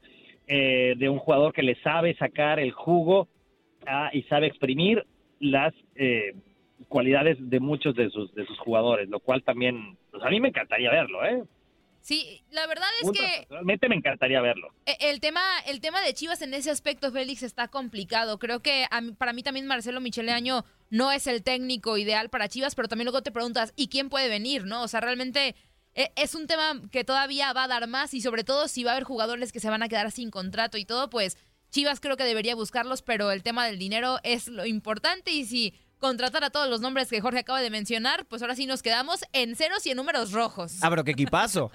eh, 0.47 0.95
de 0.97 1.09
un 1.09 1.19
jugador 1.19 1.53
que 1.53 1.63
le 1.63 1.77
sabe 1.83 2.15
sacar 2.17 2.61
el 2.61 2.73
jugo 2.73 3.29
ah, 3.87 4.11
y 4.13 4.23
sabe 4.23 4.47
exprimir 4.47 5.05
las 5.39 5.73
eh, 5.95 6.35
cualidades 6.89 7.39
de 7.41 7.61
muchos 7.61 7.95
de 7.95 8.11
sus 8.11 8.35
de 8.35 8.45
sus 8.47 8.59
jugadores, 8.59 9.09
lo 9.09 9.21
cual 9.21 9.43
también, 9.43 9.97
pues 10.11 10.23
a 10.23 10.31
mí 10.31 10.41
me 10.41 10.49
encantaría 10.49 10.91
verlo, 10.91 11.25
¿eh? 11.25 11.43
Sí, 12.01 12.43
la 12.51 12.67
verdad 12.67 12.89
es 13.03 13.11
que 13.11 13.47
realmente 13.51 13.89
me 13.89 13.95
encantaría 13.95 14.41
verlo. 14.41 14.73
E, 14.87 14.97
el 15.01 15.21
tema, 15.21 15.43
el 15.67 15.81
tema 15.81 16.01
de 16.01 16.15
Chivas 16.15 16.41
en 16.43 16.55
ese 16.55 16.71
aspecto, 16.71 17.13
Félix, 17.13 17.43
está 17.43 17.69
complicado. 17.69 18.39
Creo 18.39 18.61
que 18.61 18.87
para 19.19 19.33
mí 19.33 19.43
también 19.43 19.67
Marcelo 19.67 20.01
Michele 20.01 20.33
Año 20.33 20.65
no 20.89 21.13
es 21.13 21.27
el 21.27 21.43
técnico 21.43 21.99
ideal 21.99 22.31
para 22.31 22.49
Chivas, 22.49 22.75
pero 22.75 22.89
también 22.89 23.07
luego 23.07 23.23
te 23.23 23.31
preguntas, 23.31 23.73
¿y 23.77 23.89
quién 23.89 24.09
puede 24.09 24.29
venir? 24.29 24.65
¿No? 24.65 24.83
O 24.83 24.89
sea, 24.89 25.01
realmente 25.01 25.55
e, 25.95 26.13
es 26.17 26.35
un 26.35 26.47
tema 26.47 26.81
que 26.91 27.05
todavía 27.05 27.53
va 27.53 27.65
a 27.65 27.69
dar 27.69 27.87
más 27.87 28.15
y 28.15 28.21
sobre 28.21 28.45
todo 28.45 28.69
si 28.69 28.85
va 28.85 28.93
a 28.93 28.95
haber 28.95 29.05
jugadores 29.05 29.53
que 29.53 29.61
se 29.61 29.71
van 29.71 29.83
a 29.83 29.89
quedar 29.89 30.11
sin 30.11 30.31
contrato 30.31 30.79
y 30.79 30.85
todo, 30.85 31.11
pues 31.11 31.37
Chivas 31.71 32.01
creo 32.01 32.17
que 32.17 32.25
debería 32.25 32.55
buscarlos, 32.55 33.03
pero 33.03 33.31
el 33.31 33.43
tema 33.43 33.67
del 33.67 33.79
dinero 33.79 34.19
es 34.25 34.49
lo 34.49 34.67
importante 34.67 35.31
y 35.31 35.45
si 35.45 35.75
contratar 36.01 36.43
a 36.43 36.51
todos 36.51 36.69
los 36.69 36.81
nombres 36.81 37.09
que 37.11 37.21
Jorge 37.21 37.41
acaba 37.41 37.61
de 37.61 37.71
mencionar, 37.71 38.25
pues 38.27 38.43
ahora 38.43 38.57
sí 38.57 38.67
nos 38.67 38.83
quedamos 38.83 39.25
en 39.33 39.55
ceros 39.55 39.87
y 39.87 39.91
en 39.91 39.97
números 39.97 40.33
rojos. 40.33 40.81
Ah, 40.83 40.91
pero 40.91 41.05
qué 41.05 41.13
equipazo. 41.13 41.71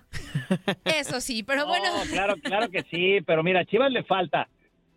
Eso 0.84 1.22
sí, 1.22 1.44
pero 1.44 1.66
bueno. 1.66 1.86
Claro, 2.12 2.36
claro 2.42 2.70
que 2.70 2.84
sí, 2.92 3.22
pero 3.26 3.44
mira, 3.44 3.62
a 3.62 3.66
Chivas 3.66 3.92
le 3.92 4.04
falta 4.04 4.50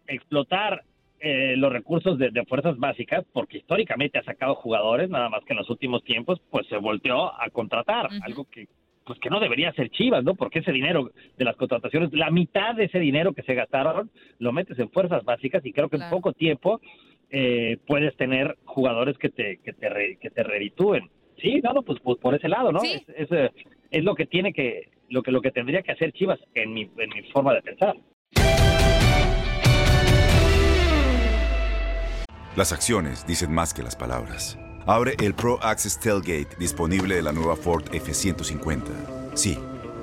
explotar 0.07 0.83
eh, 1.21 1.55
los 1.57 1.73
recursos 1.73 2.19
de, 2.19 2.31
fuerzas 2.49 2.79
básicas, 2.79 3.25
porque 3.33 3.59
históricamente 3.59 4.19
ha 4.19 4.25
sacado 4.25 4.55
jugadores, 4.55 5.11
nada 5.11 5.29
más 5.29 5.45
que 5.45 5.53
en 5.53 5.59
los 5.59 5.69
últimos 5.69 6.03
tiempos, 6.05 6.41
pues 6.51 6.67
se 6.69 6.77
volteó 6.77 7.33
a 7.41 7.51
contratar, 7.51 8.09
algo 8.23 8.45
que 8.45 8.67
pues 9.05 9.19
que 9.21 9.31
no 9.31 9.41
debería 9.41 9.73
ser 9.73 9.89
Chivas, 9.89 10.23
¿no? 10.23 10.35
Porque 10.35 10.59
ese 10.59 10.71
dinero 10.71 11.11
de 11.39 11.45
las 11.45 11.57
contrataciones, 11.57 12.13
la 12.13 12.31
mitad 12.31 12.75
de 12.75 12.85
ese 12.85 12.99
dinero 12.99 13.33
que 13.33 13.43
se 13.43 13.55
gastaron, 13.55 14.11
lo 14.39 14.53
metes 14.53 14.79
en 14.79 14.91
fuerzas 14.91 15.25
básicas 15.25 15.65
y 15.65 15.73
creo 15.73 15.89
que 15.89 15.97
en 15.97 16.11
poco 16.11 16.35
tiempo 16.35 16.79
eh, 17.31 17.79
puedes 17.87 18.17
tener 18.17 18.57
jugadores 18.65 19.19
que 19.19 19.29
te, 19.29 19.59
que 19.59 19.73
te, 19.73 20.19
que 20.21 20.31
te 20.31 20.43
reditúen. 20.43 21.11
Sí, 21.41 21.61
no, 21.63 21.83
pues, 21.83 22.01
pues, 22.03 22.19
por 22.19 22.35
ese 22.35 22.49
lado, 22.49 22.73
¿no? 22.73 22.83
Es, 22.83 23.03
eh, 23.31 23.51
es, 23.91 24.05
lo 24.05 24.15
que 24.15 24.27
tiene 24.27 24.53
que, 24.53 24.91
lo 25.09 25.23
que, 25.23 25.31
lo 25.31 25.41
que 25.41 25.51
tendría 25.51 25.83
que 25.83 25.93
hacer 25.93 26.13
Chivas 26.13 26.41
en 26.55 26.73
mi, 26.73 26.83
en 26.83 27.11
mi 27.11 27.23
forma 27.33 27.55
de 27.55 27.63
pensar. 27.63 27.97
Las 32.57 32.73
acciones 32.73 33.25
dicen 33.25 33.53
más 33.53 33.73
que 33.73 33.85
las 33.85 33.95
palabras. 33.95 34.59
Abre 34.85 35.13
el 35.23 35.35
Pro 35.35 35.59
Access 35.63 36.01
Tailgate 36.01 36.57
disponible 36.59 37.15
de 37.15 37.23
la 37.23 37.31
nueva 37.31 37.55
Ford 37.55 37.85
F-150. 37.93 39.37
Sí, 39.37 39.57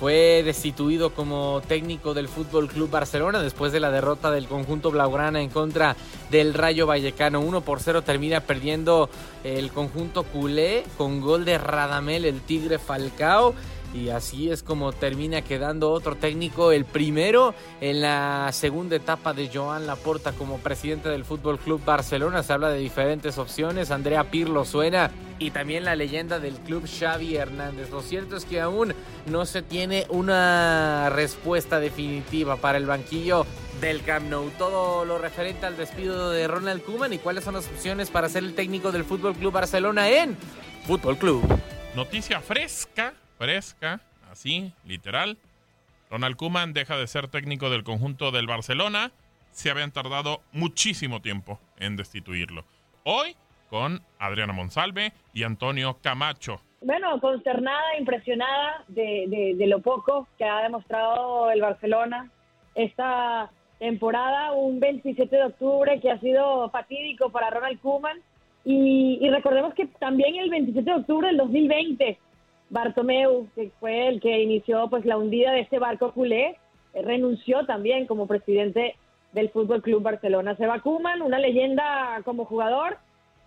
fue 0.00 0.42
destituido 0.42 1.10
como 1.10 1.60
técnico 1.68 2.14
del 2.14 2.26
Fútbol 2.26 2.68
Club 2.68 2.88
Barcelona 2.88 3.42
después 3.42 3.70
de 3.70 3.80
la 3.80 3.90
derrota 3.90 4.30
del 4.30 4.48
conjunto 4.48 4.90
blaugrana 4.90 5.42
en 5.42 5.50
contra 5.50 5.94
del 6.30 6.54
Rayo 6.54 6.86
Vallecano. 6.86 7.40
1 7.40 7.60
por 7.60 7.80
0 7.80 8.00
termina 8.00 8.40
perdiendo 8.40 9.10
el 9.44 9.70
conjunto 9.70 10.22
culé 10.22 10.84
con 10.96 11.20
gol 11.20 11.44
de 11.44 11.58
Radamel, 11.58 12.24
el 12.24 12.40
Tigre 12.40 12.78
Falcao. 12.78 13.54
Y 13.92 14.10
así 14.10 14.50
es 14.50 14.62
como 14.62 14.92
termina 14.92 15.42
quedando 15.42 15.90
otro 15.90 16.14
técnico, 16.14 16.70
el 16.70 16.84
primero 16.84 17.54
en 17.80 18.00
la 18.00 18.50
segunda 18.52 18.96
etapa 18.96 19.32
de 19.32 19.50
Joan 19.52 19.86
Laporta 19.86 20.32
como 20.32 20.58
presidente 20.58 21.08
del 21.08 21.24
Fútbol 21.24 21.58
Club 21.58 21.84
Barcelona. 21.84 22.42
Se 22.42 22.52
habla 22.52 22.68
de 22.70 22.78
diferentes 22.78 23.36
opciones. 23.38 23.90
Andrea 23.90 24.30
Pirlo 24.30 24.64
suena 24.64 25.10
y 25.40 25.50
también 25.50 25.84
la 25.84 25.96
leyenda 25.96 26.38
del 26.38 26.54
club 26.54 26.86
Xavi 26.86 27.36
Hernández. 27.36 27.90
Lo 27.90 28.00
cierto 28.02 28.36
es 28.36 28.44
que 28.44 28.60
aún 28.60 28.94
no 29.26 29.44
se 29.44 29.62
tiene 29.62 30.06
una 30.08 31.10
respuesta 31.10 31.80
definitiva 31.80 32.56
para 32.56 32.78
el 32.78 32.86
banquillo 32.86 33.44
del 33.80 34.02
Camp 34.02 34.28
Nou. 34.28 34.50
Todo 34.56 35.04
lo 35.04 35.18
referente 35.18 35.66
al 35.66 35.76
despido 35.76 36.30
de 36.30 36.46
Ronald 36.46 36.82
Koeman 36.84 37.12
y 37.12 37.18
cuáles 37.18 37.42
son 37.42 37.54
las 37.54 37.66
opciones 37.66 38.10
para 38.10 38.28
ser 38.28 38.44
el 38.44 38.54
técnico 38.54 38.92
del 38.92 39.04
Fútbol 39.04 39.34
Club 39.34 39.52
Barcelona 39.52 40.08
en 40.08 40.36
Fútbol 40.86 41.16
Club 41.16 41.42
noticia 41.94 42.40
fresca, 42.40 43.14
fresca, 43.40 44.00
así, 44.30 44.74
literal. 44.84 45.38
Ronald 46.10 46.36
Koeman 46.36 46.74
deja 46.74 46.98
de 46.98 47.06
ser 47.06 47.28
técnico 47.28 47.70
del 47.70 47.84
conjunto 47.84 48.32
del 48.32 48.46
Barcelona. 48.46 49.12
Se 49.50 49.70
habían 49.70 49.92
tardado 49.92 50.42
muchísimo 50.52 51.22
tiempo 51.22 51.58
en 51.78 51.96
destituirlo. 51.96 52.64
Hoy 53.02 53.34
con 53.70 54.02
Adriana 54.18 54.52
Monsalve 54.52 55.14
y 55.32 55.44
Antonio 55.44 55.96
Camacho. 56.02 56.60
Bueno, 56.82 57.18
consternada, 57.18 57.96
impresionada 57.98 58.84
de, 58.88 59.54
de, 59.56 59.66
lo 59.66 59.80
poco 59.80 60.28
que 60.36 60.44
ha 60.44 60.60
demostrado 60.62 61.50
el 61.50 61.62
Barcelona 61.62 62.30
esta 62.74 63.50
temporada, 63.78 64.52
un 64.52 64.80
27 64.80 65.34
de 65.34 65.44
octubre 65.44 65.98
que 66.00 66.10
ha 66.10 66.20
sido 66.20 66.68
fatídico 66.68 67.30
para 67.30 67.48
Ronald 67.48 67.80
Koeman. 67.80 68.18
Y, 68.66 69.18
y, 69.22 69.30
recordemos 69.30 69.72
que 69.72 69.86
también 69.98 70.36
el 70.36 70.50
27 70.50 70.90
de 70.90 70.96
octubre 70.96 71.28
del 71.28 71.38
2020, 71.38 72.18
Bartomeu, 72.70 73.48
que 73.54 73.70
fue 73.80 74.08
el 74.08 74.20
que 74.20 74.40
inició 74.40 74.88
pues 74.88 75.04
la 75.04 75.18
hundida 75.18 75.52
de 75.52 75.60
este 75.60 75.78
barco 75.78 76.12
culé, 76.12 76.56
eh, 76.94 77.02
renunció 77.02 77.66
también 77.66 78.06
como 78.06 78.26
presidente 78.26 78.94
del 79.32 79.50
Fútbol 79.50 79.82
Club 79.82 80.02
Barcelona. 80.02 80.56
Se 80.56 80.66
va 80.66 80.80
Koeman, 80.80 81.22
una 81.22 81.38
leyenda 81.38 82.20
como 82.24 82.44
jugador, 82.44 82.98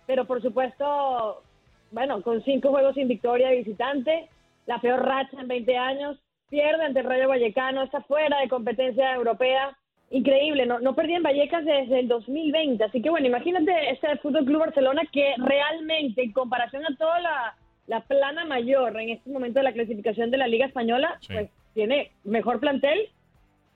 pero 0.06 0.26
por 0.26 0.42
supuesto, 0.42 1.42
bueno, 1.90 2.22
con 2.22 2.42
cinco 2.44 2.70
juegos 2.70 2.94
sin 2.94 3.08
victoria 3.08 3.48
de 3.48 3.56
visitante, 3.56 4.28
la 4.66 4.78
peor 4.80 5.02
racha 5.04 5.40
en 5.40 5.48
20 5.48 5.76
años, 5.76 6.18
pierde 6.50 6.84
ante 6.84 7.00
el 7.00 7.06
Rayo 7.06 7.28
Vallecano, 7.28 7.82
está 7.82 8.02
fuera 8.02 8.38
de 8.40 8.48
competencia 8.48 9.14
europea. 9.14 9.76
Increíble, 10.10 10.66
no, 10.66 10.78
no 10.80 10.94
perdía 10.94 11.16
en 11.16 11.22
Vallecas 11.22 11.64
desde 11.64 12.00
el 12.00 12.08
2020. 12.08 12.84
Así 12.84 13.02
que 13.02 13.10
bueno, 13.10 13.26
imagínate 13.26 13.90
este 13.90 14.16
Fútbol 14.18 14.44
Club 14.44 14.60
Barcelona 14.60 15.02
que 15.10 15.34
realmente, 15.38 16.22
en 16.22 16.32
comparación 16.32 16.84
a 16.84 16.96
toda 16.96 17.18
la, 17.20 17.56
la 17.86 18.00
plana 18.00 18.44
mayor 18.44 18.98
en 19.00 19.10
este 19.10 19.30
momento 19.30 19.58
de 19.60 19.64
la 19.64 19.72
clasificación 19.72 20.30
de 20.30 20.38
la 20.38 20.46
Liga 20.46 20.66
Española, 20.66 21.18
pues 21.28 21.50
tiene 21.74 22.12
mejor 22.24 22.60
plantel 22.60 23.10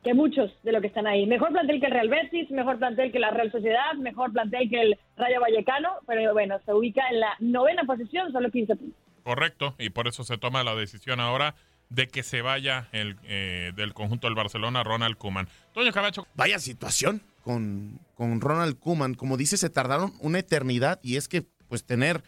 que 0.02 0.14
muchos 0.14 0.50
de 0.62 0.72
los 0.72 0.80
que 0.80 0.86
están 0.86 1.06
ahí. 1.06 1.26
Mejor 1.26 1.50
plantel 1.50 1.80
que 1.80 1.86
el 1.86 1.92
Real 1.92 2.08
Betis, 2.08 2.50
mejor 2.50 2.78
plantel 2.78 3.12
que 3.12 3.18
la 3.18 3.30
Real 3.30 3.50
Sociedad, 3.50 3.94
mejor 3.94 4.32
plantel 4.32 4.70
que 4.70 4.80
el 4.80 4.98
Rayo 5.16 5.40
Vallecano, 5.40 5.90
pero 6.06 6.32
bueno, 6.32 6.58
se 6.64 6.72
ubica 6.72 7.02
en 7.10 7.20
la 7.20 7.34
novena 7.40 7.84
posición, 7.84 8.32
solo 8.32 8.50
15 8.50 8.76
puntos. 8.76 8.98
Correcto, 9.24 9.74
y 9.78 9.90
por 9.90 10.08
eso 10.08 10.24
se 10.24 10.38
toma 10.38 10.64
la 10.64 10.74
decisión 10.74 11.20
ahora 11.20 11.54
de 11.90 12.06
que 12.08 12.22
se 12.22 12.42
vaya 12.42 12.88
el 12.92 13.16
eh, 13.24 13.72
del 13.74 13.94
conjunto 13.94 14.26
del 14.26 14.34
Barcelona 14.34 14.84
Ronald 14.84 15.16
Kuman. 15.16 15.48
Toño 15.72 15.92
Cabacho. 15.92 16.26
Vaya 16.34 16.58
situación 16.58 17.22
con, 17.42 17.98
con 18.14 18.40
Ronald 18.40 18.78
Kuman. 18.78 19.14
Como 19.14 19.36
dice, 19.36 19.56
se 19.56 19.70
tardaron 19.70 20.12
una 20.20 20.38
eternidad 20.38 21.00
y 21.02 21.16
es 21.16 21.28
que 21.28 21.44
pues 21.68 21.84
tener 21.84 22.22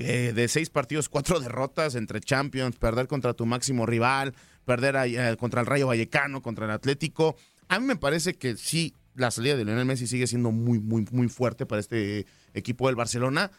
eh, 0.00 0.32
de 0.32 0.46
seis 0.46 0.70
partidos, 0.70 1.08
cuatro 1.08 1.40
derrotas 1.40 1.96
entre 1.96 2.20
Champions, 2.20 2.76
perder 2.76 3.08
contra 3.08 3.34
tu 3.34 3.46
máximo 3.46 3.84
rival, 3.84 4.32
perder 4.64 4.94
eh, 4.96 5.36
contra 5.36 5.60
el 5.60 5.66
Rayo 5.66 5.88
Vallecano, 5.88 6.40
contra 6.40 6.66
el 6.66 6.70
Atlético. 6.70 7.36
A 7.66 7.80
mí 7.80 7.86
me 7.86 7.96
parece 7.96 8.34
que 8.34 8.56
sí, 8.56 8.94
la 9.16 9.32
salida 9.32 9.56
de 9.56 9.64
Lionel 9.64 9.86
Messi 9.86 10.06
sigue 10.06 10.28
siendo 10.28 10.52
muy, 10.52 10.78
muy, 10.78 11.04
muy 11.10 11.28
fuerte 11.28 11.66
para 11.66 11.80
este 11.80 12.26
equipo 12.54 12.86
del 12.86 12.94
Barcelona. 12.94 13.50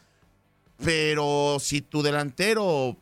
Pero 0.82 1.58
si 1.60 1.82
tu 1.82 2.02
delantero 2.02 2.96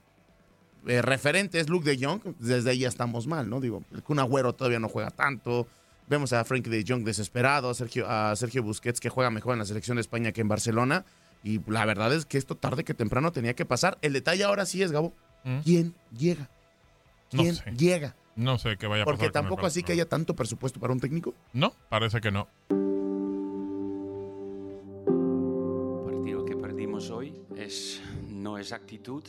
eh, 0.89 1.01
referente 1.01 1.61
es 1.61 1.69
Luke 1.69 1.89
de 1.89 2.05
Jong, 2.05 2.21
desde 2.41 2.71
ahí 2.71 2.81
ya 2.81 2.89
estamos 2.89 3.29
mal, 3.29 3.49
¿no? 3.49 3.61
Digo, 3.61 3.85
el 3.95 4.03
Kun 4.03 4.19
Agüero 4.19 4.53
todavía 4.53 4.81
no 4.81 4.89
juega 4.89 5.13
tanto. 5.13 5.69
Vemos 6.09 6.33
a 6.33 6.45
Frankie 6.45 6.71
de 6.71 6.85
Jong 6.87 7.05
desesperado, 7.05 7.71
a 7.71 7.75
Sergio, 7.75 8.09
a 8.09 8.35
Sergio 8.35 8.65
Busquets 8.65 8.99
que 8.99 9.11
juega 9.11 9.31
mejor 9.31 9.53
en 9.53 9.61
la 9.61 9.65
selección 9.65 9.97
de 9.97 10.01
España 10.01 10.33
que 10.33 10.41
en 10.41 10.49
Barcelona. 10.49 11.05
Y 11.43 11.61
la 11.71 11.85
verdad 11.85 12.13
es 12.13 12.27
que 12.27 12.39
esto 12.39 12.57
tarde 12.57 12.85
que 12.85 12.95
temprano 12.95 13.33
tenía 13.33 13.55
que 13.55 13.65
pasar. 13.65 13.99
El 14.03 14.13
detalle 14.13 14.45
ahora 14.45 14.67
sí 14.67 14.83
es, 14.83 14.93
Gabo, 14.93 15.15
¿Mm? 15.45 15.59
¿quién 15.61 15.95
llega? 16.17 16.51
¿Quién 17.31 17.57
llega? 17.77 18.17
No 18.37 18.59
sé 18.59 18.77
qué 18.77 18.87
vaya 18.87 19.03
a 19.03 19.07
pasar. 19.07 19.19
Porque 19.19 19.33
tampoco 19.33 19.67
así 19.67 19.83
que 19.83 19.93
haya 19.93 20.09
tanto 20.09 20.35
presupuesto 20.35 20.79
para 20.81 20.93
un 20.93 21.01
técnico. 21.01 21.35
No, 21.53 21.73
parece 21.89 22.21
que 22.21 22.31
no. 22.31 22.49
El 25.07 26.13
partido 26.13 26.45
que 26.45 26.57
perdimos 26.57 27.11
hoy 27.11 27.43
es, 27.57 28.01
no 28.29 28.59
es 28.59 28.73
actitud, 28.73 29.25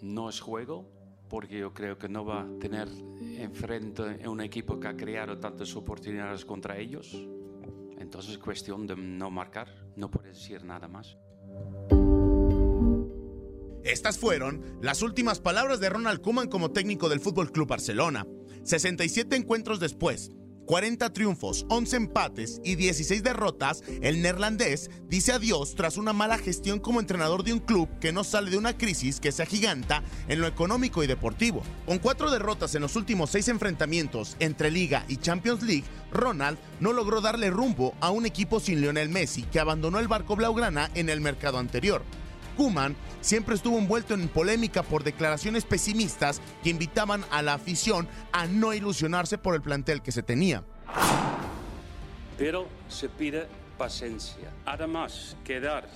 no 0.00 0.28
es 0.28 0.40
juego, 0.40 0.88
porque 1.28 1.58
yo 1.58 1.74
creo 1.74 1.98
que 1.98 2.08
no 2.08 2.24
va 2.24 2.42
a 2.42 2.46
tener 2.60 2.88
enfrente 3.20 4.28
un 4.28 4.40
equipo 4.40 4.78
que 4.80 4.88
ha 4.88 4.96
creado 4.96 5.38
tantas 5.38 5.74
oportunidades 5.76 6.44
contra 6.44 6.78
ellos. 6.78 7.16
Entonces 7.98 8.32
es 8.32 8.38
cuestión 8.38 8.86
de 8.86 8.96
no 8.96 9.30
marcar, 9.30 9.68
no 9.96 10.10
puedes 10.10 10.36
decir 10.36 10.64
nada 10.64 10.88
más. 10.88 11.16
Estas 13.84 14.18
fueron 14.18 14.62
las 14.82 15.02
últimas 15.02 15.40
palabras 15.40 15.80
de 15.80 15.88
Ronald 15.88 16.20
Koeman 16.20 16.48
como 16.48 16.72
técnico 16.72 17.08
del 17.08 17.20
Fútbol 17.20 17.50
Club 17.50 17.68
Barcelona. 17.68 18.26
67 18.64 19.34
encuentros 19.34 19.80
después, 19.80 20.30
40 20.68 21.14
triunfos, 21.14 21.64
11 21.70 21.96
empates 21.96 22.60
y 22.62 22.74
16 22.74 23.22
derrotas, 23.22 23.82
el 24.02 24.20
neerlandés 24.20 24.90
dice 25.08 25.32
adiós 25.32 25.74
tras 25.74 25.96
una 25.96 26.12
mala 26.12 26.36
gestión 26.36 26.78
como 26.78 27.00
entrenador 27.00 27.42
de 27.42 27.54
un 27.54 27.60
club 27.60 27.88
que 28.00 28.12
no 28.12 28.22
sale 28.22 28.50
de 28.50 28.58
una 28.58 28.76
crisis 28.76 29.18
que 29.18 29.32
se 29.32 29.42
agiganta 29.42 30.02
en 30.28 30.42
lo 30.42 30.46
económico 30.46 31.02
y 31.02 31.06
deportivo. 31.06 31.62
Con 31.86 31.98
cuatro 31.98 32.30
derrotas 32.30 32.74
en 32.74 32.82
los 32.82 32.96
últimos 32.96 33.30
seis 33.30 33.48
enfrentamientos 33.48 34.36
entre 34.40 34.70
Liga 34.70 35.06
y 35.08 35.16
Champions 35.16 35.62
League, 35.62 35.86
Ronald 36.12 36.58
no 36.80 36.92
logró 36.92 37.22
darle 37.22 37.48
rumbo 37.48 37.94
a 38.00 38.10
un 38.10 38.26
equipo 38.26 38.60
sin 38.60 38.82
Lionel 38.82 39.08
Messi 39.08 39.44
que 39.44 39.60
abandonó 39.60 40.00
el 40.00 40.08
barco 40.08 40.36
blaugrana 40.36 40.90
en 40.94 41.08
el 41.08 41.22
mercado 41.22 41.56
anterior. 41.56 42.02
Kuman 42.58 42.96
siempre 43.20 43.54
estuvo 43.54 43.78
envuelto 43.78 44.14
en 44.14 44.26
polémica 44.28 44.82
por 44.82 45.04
declaraciones 45.04 45.64
pesimistas 45.64 46.42
que 46.64 46.70
invitaban 46.70 47.24
a 47.30 47.40
la 47.40 47.54
afición 47.54 48.08
a 48.32 48.46
no 48.46 48.74
ilusionarse 48.74 49.38
por 49.38 49.54
el 49.54 49.62
plantel 49.62 50.02
que 50.02 50.10
se 50.10 50.24
tenía. 50.24 50.64
Pero 52.36 52.66
se 52.88 53.08
pide 53.08 53.46
paciencia. 53.78 54.50
Además, 54.66 55.36
quedar 55.44 55.88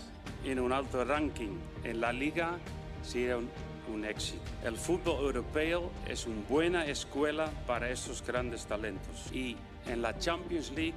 en 0.45 0.61
un 0.61 0.73
alto 0.73 1.05
ranking 1.05 1.59
en 1.83 2.01
la 2.01 2.13
liga 2.13 2.59
sería 3.03 3.39
un, 3.39 3.51
un 3.93 4.05
éxito. 4.05 4.43
El 4.65 4.77
fútbol 4.77 5.25
europeo 5.25 5.91
es 6.09 6.27
una 6.27 6.43
buena 6.49 6.87
escuela 6.87 7.51
para 7.67 7.91
estos 7.91 8.25
grandes 8.25 8.67
talentos 8.67 9.33
y 9.33 9.57
en 9.89 10.01
la 10.01 10.17
Champions 10.17 10.71
League 10.71 10.95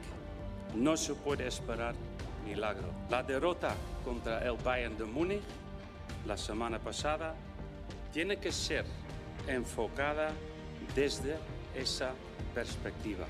no 0.75 0.95
se 0.95 1.15
puede 1.15 1.47
esperar 1.47 1.95
milagro. 2.45 2.88
La 3.10 3.23
derrota 3.23 3.75
contra 4.03 4.39
el 4.45 4.58
Bayern 4.58 4.97
de 4.97 5.05
Múnich 5.05 5.41
la 6.25 6.38
semana 6.38 6.79
pasada 6.79 7.36
tiene 8.13 8.38
que 8.38 8.51
ser 8.51 8.86
enfocada 9.47 10.31
desde 10.95 11.36
esa 11.75 12.12
perspectiva. 12.53 13.25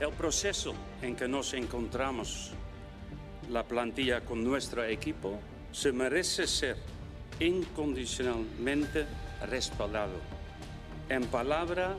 El 0.00 0.12
proceso 0.12 0.74
en 1.02 1.16
que 1.16 1.28
nos 1.28 1.54
encontramos 1.54 2.52
la 3.50 3.64
plantilla 3.64 4.20
con 4.20 4.44
nuestro 4.44 4.84
equipo 4.84 5.38
se 5.72 5.92
merece 5.92 6.46
ser 6.46 6.76
incondicionalmente 7.40 9.06
respaldado 9.46 10.14
en 11.08 11.24
palabra 11.26 11.96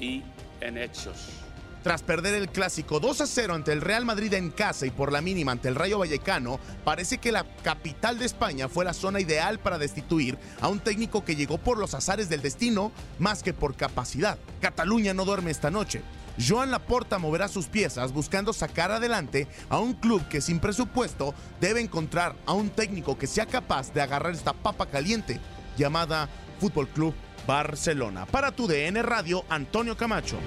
y 0.00 0.22
en 0.60 0.78
hechos. 0.78 1.43
Tras 1.84 2.02
perder 2.02 2.32
el 2.32 2.48
clásico 2.48 2.98
2 2.98 3.20
a 3.20 3.26
0 3.26 3.54
ante 3.54 3.70
el 3.70 3.82
Real 3.82 4.06
Madrid 4.06 4.32
en 4.32 4.50
casa 4.50 4.86
y 4.86 4.90
por 4.90 5.12
la 5.12 5.20
mínima 5.20 5.52
ante 5.52 5.68
el 5.68 5.74
Rayo 5.74 5.98
Vallecano, 5.98 6.58
parece 6.82 7.18
que 7.18 7.30
la 7.30 7.44
capital 7.62 8.18
de 8.18 8.24
España 8.24 8.70
fue 8.70 8.86
la 8.86 8.94
zona 8.94 9.20
ideal 9.20 9.58
para 9.58 9.76
destituir 9.76 10.38
a 10.62 10.68
un 10.68 10.80
técnico 10.80 11.26
que 11.26 11.36
llegó 11.36 11.58
por 11.58 11.76
los 11.76 11.92
azares 11.92 12.30
del 12.30 12.40
destino 12.40 12.90
más 13.18 13.42
que 13.42 13.52
por 13.52 13.76
capacidad. 13.76 14.38
Cataluña 14.62 15.12
no 15.12 15.26
duerme 15.26 15.50
esta 15.50 15.70
noche. 15.70 16.00
Joan 16.38 16.70
Laporta 16.70 17.18
moverá 17.18 17.48
sus 17.48 17.66
piezas 17.66 18.12
buscando 18.12 18.54
sacar 18.54 18.90
adelante 18.90 19.46
a 19.68 19.78
un 19.78 19.92
club 19.92 20.26
que 20.28 20.40
sin 20.40 20.60
presupuesto 20.60 21.34
debe 21.60 21.82
encontrar 21.82 22.34
a 22.46 22.54
un 22.54 22.70
técnico 22.70 23.18
que 23.18 23.26
sea 23.26 23.44
capaz 23.44 23.92
de 23.92 24.00
agarrar 24.00 24.32
esta 24.32 24.54
papa 24.54 24.86
caliente 24.86 25.38
llamada 25.76 26.30
Fútbol 26.60 26.88
Club 26.88 27.14
Barcelona. 27.46 28.24
Para 28.24 28.52
tu 28.52 28.66
DN 28.66 29.02
Radio, 29.02 29.44
Antonio 29.50 29.98
Camacho. 29.98 30.38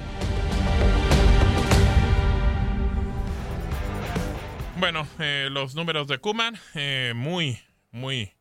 Bueno, 4.80 5.08
eh, 5.18 5.50
los 5.52 5.74
números 5.74 6.08
de 6.08 6.20
Kuman, 6.20 6.56
eh, 6.76 7.14
muy, 7.16 7.60
muy 7.90 8.34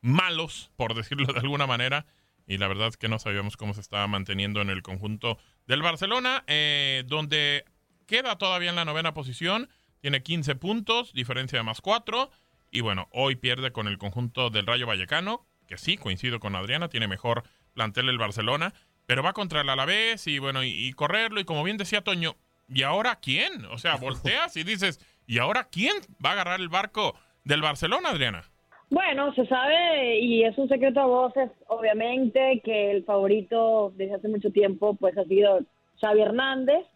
malos, 0.00 0.72
por 0.74 0.92
decirlo 0.94 1.32
de 1.32 1.38
alguna 1.38 1.68
manera. 1.68 2.04
Y 2.48 2.58
la 2.58 2.66
verdad 2.66 2.88
es 2.88 2.96
que 2.96 3.08
no 3.08 3.20
sabíamos 3.20 3.56
cómo 3.56 3.74
se 3.74 3.80
estaba 3.80 4.08
manteniendo 4.08 4.60
en 4.60 4.70
el 4.70 4.82
conjunto 4.82 5.38
del 5.68 5.82
Barcelona, 5.82 6.42
eh, 6.48 7.04
donde 7.06 7.64
queda 8.06 8.36
todavía 8.38 8.70
en 8.70 8.76
la 8.76 8.84
novena 8.84 9.14
posición. 9.14 9.68
Tiene 10.00 10.24
15 10.24 10.56
puntos, 10.56 11.12
diferencia 11.12 11.60
de 11.60 11.62
más 11.62 11.80
4. 11.80 12.28
Y 12.72 12.80
bueno, 12.80 13.08
hoy 13.12 13.36
pierde 13.36 13.70
con 13.70 13.86
el 13.86 13.96
conjunto 13.96 14.50
del 14.50 14.66
Rayo 14.66 14.88
Vallecano, 14.88 15.46
que 15.68 15.78
sí, 15.78 15.96
coincido 15.96 16.40
con 16.40 16.56
Adriana, 16.56 16.88
tiene 16.88 17.06
mejor 17.06 17.44
plantel 17.72 18.08
el 18.08 18.18
Barcelona. 18.18 18.74
Pero 19.06 19.22
va 19.22 19.32
contra 19.32 19.60
el 19.60 19.68
Alavés 19.68 20.26
y 20.26 20.40
bueno, 20.40 20.64
y, 20.64 20.70
y 20.70 20.92
correrlo. 20.92 21.38
Y 21.38 21.44
como 21.44 21.62
bien 21.62 21.76
decía 21.76 22.02
Toño, 22.02 22.36
¿y 22.68 22.82
ahora 22.82 23.20
quién? 23.20 23.64
O 23.66 23.78
sea, 23.78 23.94
volteas 23.96 24.56
y 24.56 24.64
dices 24.64 24.98
¿Y 25.26 25.38
ahora 25.38 25.68
quién 25.70 25.94
va 26.24 26.30
a 26.30 26.32
agarrar 26.34 26.60
el 26.60 26.68
barco 26.68 27.14
del 27.44 27.62
Barcelona, 27.62 28.10
Adriana? 28.10 28.44
Bueno, 28.90 29.34
se 29.34 29.46
sabe 29.46 30.20
y 30.20 30.44
es 30.44 30.56
un 30.58 30.68
secreto 30.68 31.00
a 31.00 31.06
voces, 31.06 31.50
obviamente, 31.68 32.60
que 32.64 32.90
el 32.90 33.04
favorito 33.04 33.92
desde 33.96 34.14
hace 34.14 34.28
mucho 34.28 34.50
tiempo 34.50 34.94
pues 34.94 35.16
ha 35.16 35.24
sido 35.24 35.60
Xavi 36.00 36.20
Hernández. 36.20 36.86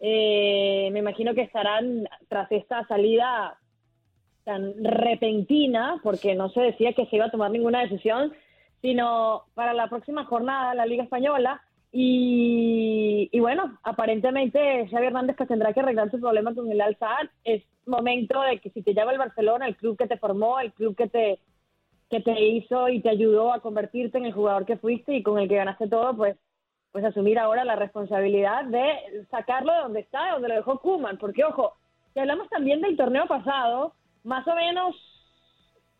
Eh, 0.00 0.88
me 0.92 0.98
imagino 0.98 1.34
que 1.34 1.42
estarán 1.42 2.08
tras 2.28 2.50
esta 2.50 2.86
salida 2.86 3.58
tan 4.44 4.74
repentina, 4.82 6.00
porque 6.02 6.34
no 6.34 6.50
se 6.50 6.60
decía 6.60 6.92
que 6.92 7.06
se 7.06 7.16
iba 7.16 7.26
a 7.26 7.30
tomar 7.30 7.50
ninguna 7.50 7.80
decisión, 7.80 8.32
sino 8.82 9.44
para 9.54 9.72
la 9.72 9.88
próxima 9.88 10.24
jornada 10.24 10.74
la 10.74 10.86
Liga 10.86 11.04
Española. 11.04 11.62
Y, 11.96 13.28
y 13.30 13.38
bueno, 13.38 13.78
aparentemente 13.84 14.88
Xavi 14.90 15.06
Hernández 15.06 15.36
pues 15.36 15.48
tendrá 15.48 15.72
que 15.72 15.78
arreglar 15.78 16.10
su 16.10 16.18
problema 16.18 16.52
con 16.52 16.70
el 16.70 16.80
al 16.80 16.98
Es 17.44 17.62
momento 17.86 18.40
de 18.40 18.58
que 18.58 18.70
si 18.70 18.82
te 18.82 18.94
llama 18.94 19.12
el 19.12 19.18
Barcelona, 19.18 19.68
el 19.68 19.76
club 19.76 19.96
que 19.96 20.08
te 20.08 20.18
formó, 20.18 20.58
el 20.58 20.72
club 20.72 20.96
que 20.96 21.08
te, 21.08 21.38
que 22.10 22.18
te 22.20 22.42
hizo 22.42 22.88
y 22.88 23.00
te 23.00 23.10
ayudó 23.10 23.52
a 23.52 23.60
convertirte 23.60 24.18
en 24.18 24.24
el 24.24 24.32
jugador 24.32 24.66
que 24.66 24.76
fuiste 24.76 25.14
y 25.14 25.22
con 25.22 25.38
el 25.38 25.48
que 25.48 25.54
ganaste 25.54 25.86
todo, 25.86 26.16
pues 26.16 26.36
pues 26.90 27.04
asumir 27.04 27.40
ahora 27.40 27.64
la 27.64 27.74
responsabilidad 27.74 28.64
de 28.66 29.26
sacarlo 29.28 29.72
de 29.72 29.80
donde 29.80 30.00
está, 30.00 30.26
de 30.26 30.30
donde 30.30 30.48
lo 30.48 30.54
dejó 30.54 30.78
Kuman. 30.78 31.18
Porque, 31.18 31.42
ojo, 31.42 31.74
si 32.12 32.20
hablamos 32.20 32.48
también 32.48 32.80
del 32.80 32.96
torneo 32.96 33.26
pasado, 33.26 33.94
más 34.22 34.46
o 34.46 34.54
menos 34.54 34.94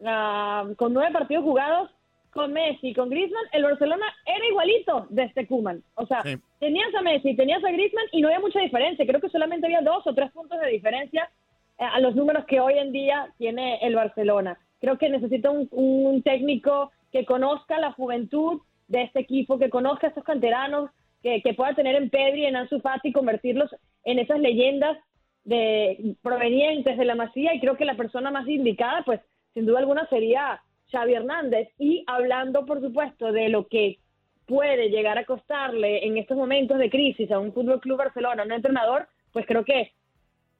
ah, 0.05 0.69
con 0.77 0.93
nueve 0.93 1.13
partidos 1.13 1.43
jugados, 1.43 1.91
con 2.35 2.53
Messi, 2.53 2.93
con 2.93 3.09
Griezmann, 3.09 3.45
el 3.53 3.63
Barcelona 3.63 4.05
era 4.27 4.47
igualito 4.47 5.07
de 5.09 5.23
este 5.23 5.47
Kuman. 5.47 5.83
O 5.95 6.05
sea, 6.05 6.23
tenías 6.59 6.95
a 6.95 7.01
Messi, 7.01 7.35
tenías 7.37 7.65
a 7.65 7.71
Griezmann 7.71 8.07
y 8.13 8.21
no 8.21 8.29
había 8.29 8.41
mucha 8.41 8.61
diferencia. 8.61 9.07
Creo 9.07 9.21
que 9.21 9.31
solamente 9.31 9.67
había 9.67 9.81
dos 9.81 10.07
o 10.07 10.15
tres 10.15 10.33
puntos 10.33 10.61
de 10.61 10.69
diferencia 10.69 11.31
eh, 11.79 11.85
a 11.85 12.01
los 12.01 12.15
números 12.17 12.45
que 12.47 12.61
hoy 12.61 12.77
en 12.77 12.93
día 12.93 13.33
tiene 13.39 13.79
el 13.83 13.95
Barcelona. 13.95 14.59
Creo 14.81 14.99
que 14.99 15.09
necesita 15.09 15.51
un, 15.51 16.23
técnico 16.23 16.91
que 17.13 17.25
conozca 17.25 17.79
la 17.79 17.93
juventud 17.93 18.61
de 18.89 19.03
este 19.03 19.21
equipo, 19.21 19.59
que 19.59 19.71
conozca 19.71 20.09
a 20.09 20.11
estos 20.11 20.25
canteranos, 20.25 20.91
que, 21.23 21.55
pueda 21.57 21.75
tener 21.75 21.95
en 21.95 22.11
Pedri, 22.11 22.45
en 22.45 22.57
Ansu 22.57 22.81
Fati, 22.81 23.11
convertirlos 23.13 23.75
en 24.05 24.19
esas 24.19 24.41
leyendas 24.41 24.99
de 25.45 26.17
provenientes 26.21 26.99
de 26.99 27.05
la 27.05 27.15
Masía 27.15 27.55
y 27.55 27.61
creo 27.61 27.77
que 27.77 27.87
la 27.87 27.97
persona 27.97 28.31
más 28.31 28.47
indicada, 28.47 29.03
pues 29.07 29.21
sin 29.55 29.65
duda 29.65 29.79
alguna 29.79 30.07
sería 30.09 30.61
Xavi 30.95 31.15
Hernández. 31.15 31.69
Y 31.79 32.05
hablando, 32.07 32.65
por 32.65 32.81
supuesto, 32.81 33.33
de 33.33 33.49
lo 33.49 33.67
que 33.67 33.99
puede 34.47 34.89
llegar 34.91 35.19
a 35.19 35.25
costarle 35.25 36.07
en 36.07 36.17
estos 36.19 36.37
momentos 36.37 36.79
de 36.79 36.91
crisis 36.91 37.31
a 37.31 37.39
un 37.39 37.53
Fútbol 37.53 37.81
Club 37.81 37.99
Barcelona, 37.99 38.43
a 38.43 38.47
un 38.47 38.53
entrenador, 38.53 39.09
pues 39.33 39.47
creo 39.47 39.65
que 39.65 39.93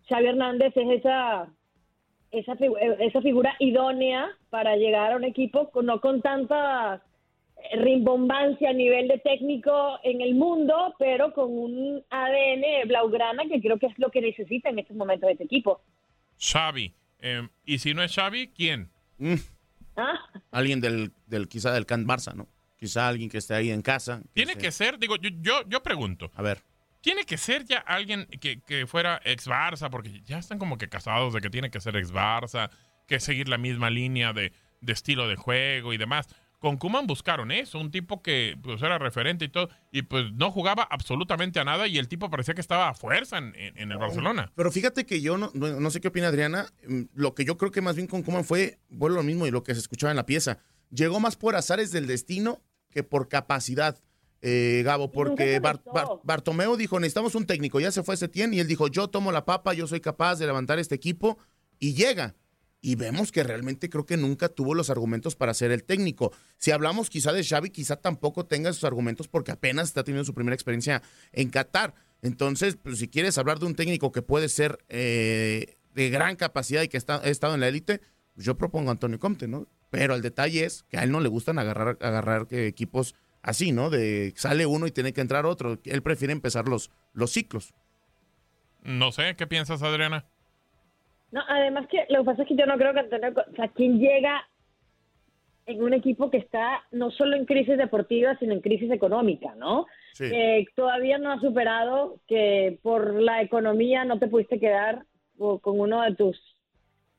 Xavi 0.09 0.27
Hernández 0.27 0.77
es 0.77 0.99
esa, 0.99 1.49
esa, 2.31 2.57
esa 2.99 3.21
figura 3.23 3.55
idónea 3.59 4.29
para 4.51 4.77
llegar 4.77 5.13
a 5.13 5.17
un 5.17 5.25
equipo 5.25 5.71
con, 5.71 5.87
no 5.87 6.01
con 6.01 6.21
tanta 6.21 7.03
rimbombancia 7.73 8.71
a 8.71 8.73
nivel 8.73 9.09
de 9.09 9.19
técnico 9.19 9.99
en 10.03 10.21
el 10.21 10.35
mundo, 10.35 10.95
pero 10.99 11.33
con 11.33 11.51
un 11.57 12.05
ADN 12.11 12.89
blaugrana 12.89 13.45
que 13.49 13.61
creo 13.61 13.79
que 13.79 13.87
es 13.87 13.99
lo 13.99 14.11
que 14.11 14.21
necesita 14.21 14.69
en 14.69 14.79
estos 14.79 14.97
momentos 14.97 15.31
este 15.31 15.45
equipo. 15.45 15.81
Xavi. 16.39 16.93
Em, 17.21 17.49
y 17.65 17.79
si 17.79 17.95
no 17.95 18.03
es 18.03 18.15
Xavi, 18.15 18.49
¿quién? 18.49 18.91
¿Ah? 19.97 20.19
Alguien 20.51 20.81
del, 20.81 21.13
del 21.27 21.49
quizá 21.49 21.73
del 21.73 21.87
Can 21.87 22.07
Barça, 22.07 22.35
¿no? 22.35 22.49
Quizá 22.77 23.09
alguien 23.09 23.31
que 23.31 23.39
esté 23.39 23.55
ahí 23.55 23.71
en 23.71 23.83
casa. 23.83 24.23
Tiene 24.33 24.57
que 24.57 24.71
ser, 24.73 24.99
digo, 24.99 25.17
yo, 25.17 25.31
yo, 25.41 25.69
yo 25.69 25.83
pregunto. 25.83 26.31
A 26.35 26.43
ver. 26.43 26.63
Tiene 27.01 27.25
que 27.25 27.37
ser 27.37 27.65
ya 27.65 27.79
alguien 27.79 28.27
que, 28.41 28.61
que 28.61 28.87
fuera 28.87 29.21
ex 29.25 29.47
Barça, 29.47 29.91
porque 29.91 30.23
ya 30.23 30.39
están 30.39 30.59
como 30.59 30.79
que 30.79 30.89
casados 30.89 31.35
de 31.35 31.41
que 31.41 31.51
tiene 31.51 31.71
que 31.71 31.81
ser 31.81 31.97
ex 31.97 32.13
Barça, 32.13 32.71
que 33.07 33.21
seguir 33.21 33.49
la 33.49 33.59
misma 33.59 33.91
línea 33.91 34.33
de, 34.33 34.53
de 34.81 34.93
estilo 34.93 35.29
de 35.29 35.37
juego 35.37 35.93
y 35.93 35.99
demás 35.99 36.29
con 36.65 36.79
Kuman 36.79 37.07
buscaron 37.07 37.51
eso, 37.53 37.79
un 37.79 37.91
tipo 37.91 38.23
que 38.23 38.57
pues, 38.63 38.81
era 38.81 38.99
referente 38.99 39.45
y 39.45 39.51
todo, 39.51 39.69
y 39.93 40.01
pues 40.01 40.33
no 40.33 40.51
jugaba 40.51 40.83
absolutamente 40.91 41.61
a 41.61 41.65
nada 41.65 41.87
y 41.87 41.99
el 41.99 42.09
tipo 42.09 42.31
parecía 42.31 42.55
que 42.55 42.63
estaba 42.63 42.89
a 42.89 42.95
fuerza 42.95 43.37
en, 43.37 43.55
el 43.77 43.99
Barcelona. 43.99 44.51
Pero 44.57 44.73
fíjate 44.73 45.05
que 45.05 45.21
yo 45.21 45.37
no, 45.37 45.51
no, 45.53 45.91
sé 45.91 46.01
qué 46.01 46.09
opina 46.09 46.29
Adriana, 46.29 46.73
mm, 46.89 47.03
lo 47.13 47.35
que 47.35 47.45
yo 47.45 47.59
creo 47.59 47.71
que 47.71 47.83
más 47.83 47.97
bien 47.97 48.09
con 48.09 48.23
Kuman 48.23 48.45
fue, 48.45 48.79
bueno, 48.89 49.17
lo 49.17 49.23
mismo 49.23 49.47
y 49.47 49.51
lo 49.51 49.63
que 49.63 49.75
se 49.75 49.81
escuchaba 49.81 50.11
en 50.11 50.17
la 50.17 50.25
pieza, 50.25 50.57
llegó 50.91 51.21
más 51.21 51.37
por 51.37 51.55
azares 51.55 51.93
del 51.93 52.07
destino 52.07 52.63
que 52.91 53.03
por 53.03 53.29
capacidad. 53.29 54.01
Eh, 54.41 54.81
Gabo, 54.87 55.13
porque 55.13 55.61
Bartomeu 56.23 56.77
dijo, 56.77 56.99
necesitamos 56.99 57.35
un 57.35 57.45
técnico, 57.45 57.79
ya 57.79 57.93
se 57.93 58.03
fue 58.03 58.17
Setien 58.17 58.55
y 58.55 58.61
él 58.61 58.69
dijo, 58.69 58.89
yo 58.89 59.09
tomo 59.09 59.33
la 59.33 59.45
papa, 59.45 59.75
yo 59.75 59.87
soy 59.87 60.01
capaz 60.01 60.37
de 60.37 60.47
levantar 60.47 60.79
este 60.79 60.95
equipo 60.95 61.37
y 61.79 61.93
llega 61.93 62.35
y 62.85 62.97
vemos 62.97 63.33
que 63.33 63.43
realmente 63.43 63.89
creo 63.89 64.05
que 64.05 64.19
nunca 64.19 64.51
tuvo 64.51 64.75
los 64.75 64.91
argumentos 64.91 65.37
para 65.37 65.55
ser 65.55 65.71
el 65.71 65.85
técnico. 65.85 66.35
Si 66.59 66.71
hablamos 66.71 67.09
quizá 67.09 67.33
de 67.33 67.43
Xavi, 67.43 67.71
quizá 67.71 67.97
tampoco 67.97 68.45
tenga 68.45 68.69
esos 68.69 68.85
argumentos 68.85 69.27
porque 69.27 69.53
apenas 69.53 69.89
está 69.89 70.05
teniendo 70.05 70.27
su 70.27 70.35
primera 70.35 70.55
experiencia 70.55 71.03
en 71.33 71.49
Qatar. 71.49 71.95
Entonces, 72.21 72.77
pues, 72.77 72.99
si 72.99 73.09
quieres 73.09 73.39
hablar 73.39 73.59
de 73.59 73.65
un 73.65 73.75
técnico 73.75 74.13
que 74.13 74.21
puede 74.21 74.51
ser 74.51 74.85
eh, 74.91 75.79
de 75.95 76.11
gran 76.11 76.37
capacidad 76.37 76.83
y 76.83 76.89
que 76.89 76.99
está, 76.99 77.23
ha 77.23 77.29
estado 77.29 77.55
en 77.55 77.61
la 77.61 77.69
élite, 77.69 78.03
pues, 78.35 78.45
yo 78.45 78.59
propongo 78.59 78.91
a 78.91 78.93
Antonio 78.93 79.19
Comte, 79.19 79.49
¿no? 79.49 79.67
Pero 79.89 80.15
el 80.15 80.21
detalle 80.21 80.67
es 80.67 80.85
que 80.91 80.99
a 80.99 81.05
él 81.05 81.11
no 81.11 81.21
le 81.21 81.31
gustan 81.31 81.59
agarrar, 81.59 81.97
agarrar 82.03 82.49
equipos 82.51 83.15
así, 83.41 83.73
¿no? 83.73 83.89
De 83.89 84.35
sale 84.37 84.67
uno 84.67 84.87
y 84.87 84.91
tiene 84.91 85.15
que 85.15 85.23
entrar 85.23 85.47
otro. 85.47 85.81
Él 85.85 86.03
prefiere 86.03 86.33
empezar 86.33 86.69
los, 86.69 86.91
los 87.15 87.31
ciclos. 87.31 87.73
No 88.83 89.11
sé, 89.11 89.37
¿qué 89.37 89.47
piensas, 89.47 89.81
Adriana? 89.81 90.27
No, 91.35 91.43
además 91.49 91.89
que 91.89 92.07
lo 92.11 92.21
que 92.21 92.27
pasa 92.27 92.43
es 92.43 92.49
que 92.49 92.55
yo 92.55 92.65
no 92.65 92.79
creo 92.79 92.93
que 92.93 93.01
Antonio, 93.01 93.35
o 93.35 93.57
sea, 93.57 93.67
quien 93.67 93.99
llega 93.99 94.49
en 95.67 95.83
un 95.83 95.93
equipo 95.93 96.31
que 96.31 96.37
está 96.37 96.85
no 96.93 97.11
solo 97.11 97.35
en 97.35 97.45
crisis 97.45 97.77
deportiva, 97.77 98.39
sino 98.39 98.53
en 98.53 98.61
crisis 98.61 98.89
económica, 98.93 99.53
¿no? 99.57 99.87
Sí. 100.13 100.31
todavía 100.77 101.19
no 101.19 101.33
ha 101.33 101.41
superado 101.41 102.21
que 102.29 102.79
por 102.83 103.21
la 103.21 103.43
economía 103.43 104.05
no 104.05 104.21
te 104.21 104.29
pudiste 104.29 104.61
quedar 104.61 105.07
con 105.37 105.81
uno 105.81 106.03
de 106.03 106.15
tus 106.15 106.41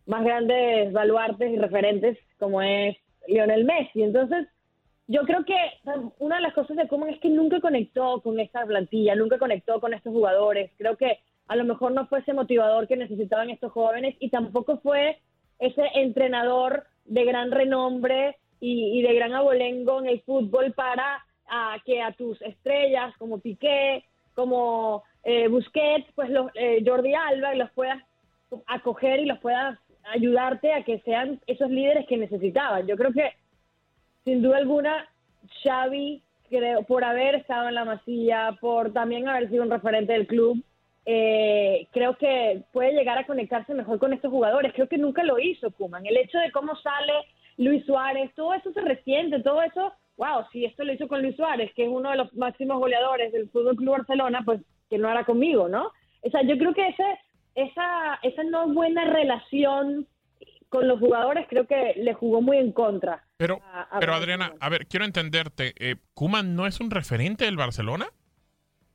más 0.05 0.23
grandes 0.23 0.93
baluartes 0.93 1.51
y 1.51 1.57
referentes 1.57 2.17
como 2.39 2.61
es 2.61 2.95
Lionel 3.27 3.65
Messi. 3.65 4.01
Entonces, 4.01 4.47
yo 5.07 5.23
creo 5.23 5.43
que 5.43 5.57
una 6.19 6.37
de 6.37 6.43
las 6.43 6.53
cosas 6.53 6.77
de 6.77 6.87
Koeman 6.87 7.09
es 7.09 7.19
que 7.19 7.27
nunca 7.27 7.59
conectó 7.59 8.21
con 8.21 8.39
esta 8.39 8.65
plantilla, 8.65 9.13
nunca 9.13 9.37
conectó 9.39 9.81
con 9.81 9.93
estos 9.93 10.13
jugadores. 10.13 10.71
Creo 10.77 10.95
que 10.95 11.19
a 11.47 11.55
lo 11.55 11.63
mejor 11.63 11.91
no 11.91 12.07
fue 12.07 12.19
ese 12.19 12.33
motivador 12.33 12.87
que 12.87 12.97
necesitaban 12.97 13.49
estos 13.49 13.71
jóvenes 13.71 14.15
y 14.19 14.29
tampoco 14.29 14.77
fue 14.77 15.19
ese 15.59 15.83
entrenador 15.95 16.85
de 17.05 17.23
gran 17.23 17.51
renombre 17.51 18.37
y, 18.59 19.01
de 19.01 19.13
gran 19.13 19.33
abolengo 19.33 19.99
en 19.99 20.07
el 20.07 20.21
fútbol 20.21 20.73
para 20.73 21.23
que 21.85 22.01
a 22.01 22.11
tus 22.13 22.41
estrellas 22.41 23.13
como 23.17 23.39
Piqué, 23.39 24.03
como 24.33 25.03
eh, 25.23 25.47
Busquets, 25.47 26.11
pues 26.15 26.29
los, 26.29 26.51
eh, 26.55 26.83
Jordi 26.85 27.13
Alba, 27.13 27.53
los 27.53 27.71
puedas 27.71 28.01
acoger 28.65 29.19
y 29.19 29.25
los 29.25 29.39
puedas 29.39 29.77
ayudarte 30.05 30.73
a 30.73 30.83
que 30.83 30.99
sean 31.01 31.39
esos 31.47 31.69
líderes 31.69 32.07
que 32.07 32.17
necesitaban. 32.17 32.87
Yo 32.87 32.97
creo 32.97 33.11
que, 33.13 33.31
sin 34.23 34.41
duda 34.41 34.57
alguna, 34.57 35.07
Xavi, 35.63 36.21
creo, 36.49 36.83
por 36.83 37.03
haber 37.03 37.35
estado 37.35 37.69
en 37.69 37.75
la 37.75 37.85
masilla, 37.85 38.57
por 38.59 38.91
también 38.93 39.27
haber 39.27 39.49
sido 39.49 39.63
un 39.63 39.71
referente 39.71 40.13
del 40.13 40.27
club, 40.27 40.63
eh, 41.05 41.87
creo 41.91 42.17
que 42.17 42.63
puede 42.73 42.93
llegar 42.93 43.17
a 43.17 43.25
conectarse 43.25 43.73
mejor 43.73 43.99
con 43.99 44.13
estos 44.13 44.31
jugadores. 44.31 44.73
Creo 44.73 44.87
que 44.87 44.97
nunca 44.97 45.23
lo 45.23 45.39
hizo 45.39 45.71
Kuman. 45.71 46.05
El 46.05 46.17
hecho 46.17 46.37
de 46.39 46.51
cómo 46.51 46.75
sale 46.77 47.13
Luis 47.57 47.85
Suárez, 47.85 48.31
todo 48.35 48.53
eso 48.53 48.71
se 48.73 48.81
resiente, 48.81 49.41
todo 49.41 49.61
eso, 49.61 49.93
wow, 50.17 50.45
si 50.51 50.65
esto 50.65 50.83
lo 50.83 50.93
hizo 50.93 51.07
con 51.07 51.21
Luis 51.21 51.35
Suárez, 51.35 51.71
que 51.75 51.83
es 51.83 51.89
uno 51.89 52.09
de 52.09 52.17
los 52.17 52.33
máximos 52.33 52.79
goleadores 52.79 53.31
del 53.31 53.49
Fútbol 53.49 53.75
Club 53.75 53.97
Barcelona, 53.97 54.41
pues 54.43 54.61
que 54.89 54.97
no 54.97 55.07
hará 55.07 55.25
conmigo, 55.25 55.67
¿no? 55.69 55.91
O 56.21 56.29
sea, 56.31 56.41
yo 56.43 56.57
creo 56.57 56.73
que 56.73 56.87
ese, 56.87 57.19
esa, 57.53 58.19
esa 58.23 58.43
no 58.43 58.67
buena 58.73 59.05
relación 59.05 60.07
con 60.69 60.87
los 60.87 60.99
jugadores 60.99 61.45
creo 61.47 61.67
que 61.67 61.93
le 61.97 62.13
jugó 62.13 62.41
muy 62.41 62.57
en 62.57 62.71
contra. 62.71 63.23
Pero, 63.37 63.61
pero 63.99 64.13
Adriana, 64.13 64.53
a 64.59 64.69
ver, 64.69 64.87
quiero 64.87 65.05
entenderte, 65.05 65.73
eh, 65.77 65.95
¿Kuman 66.13 66.55
no 66.55 66.65
es 66.65 66.79
un 66.79 66.89
referente 66.89 67.45
del 67.45 67.57
Barcelona? 67.57 68.07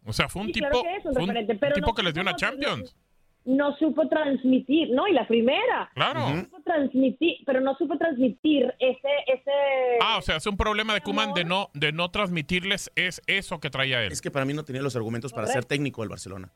O 0.04 0.12
sea, 0.12 0.28
fue 0.28 0.42
un 0.42 0.52
tipo, 0.52 0.82
que, 0.82 1.72
tipo 1.74 1.94
que 1.94 2.02
les 2.02 2.14
dio 2.14 2.22
una 2.22 2.36
Champions. 2.36 2.96
No 3.44 3.74
supo 3.78 4.06
transmitir, 4.08 4.90
no, 4.90 5.08
y 5.08 5.12
la 5.12 5.26
primera. 5.26 5.90
Claro. 5.94 6.28
No 6.30 6.42
supo 6.42 6.62
transmitir, 6.62 7.36
pero 7.46 7.60
no 7.60 7.74
supo 7.76 7.96
transmitir 7.96 8.74
ese, 8.78 9.08
ese. 9.26 9.50
Ah, 10.02 10.18
o 10.18 10.22
sea, 10.22 10.36
es 10.36 10.46
un 10.46 10.58
problema 10.58 10.92
de 10.92 11.00
Kuman 11.00 11.32
de 11.32 11.44
no, 11.44 11.70
de 11.72 11.92
no 11.92 12.10
transmitirles 12.10 12.90
es 12.96 13.22
eso 13.26 13.58
que 13.58 13.70
traía 13.70 14.04
él. 14.04 14.12
Es 14.12 14.20
que 14.20 14.30
para 14.30 14.44
mí 14.44 14.52
no 14.52 14.64
tenía 14.64 14.82
los 14.82 14.94
argumentos 14.94 15.32
para 15.32 15.46
ser 15.46 15.64
técnico 15.64 16.02
del 16.02 16.10
Barcelona. 16.10 16.52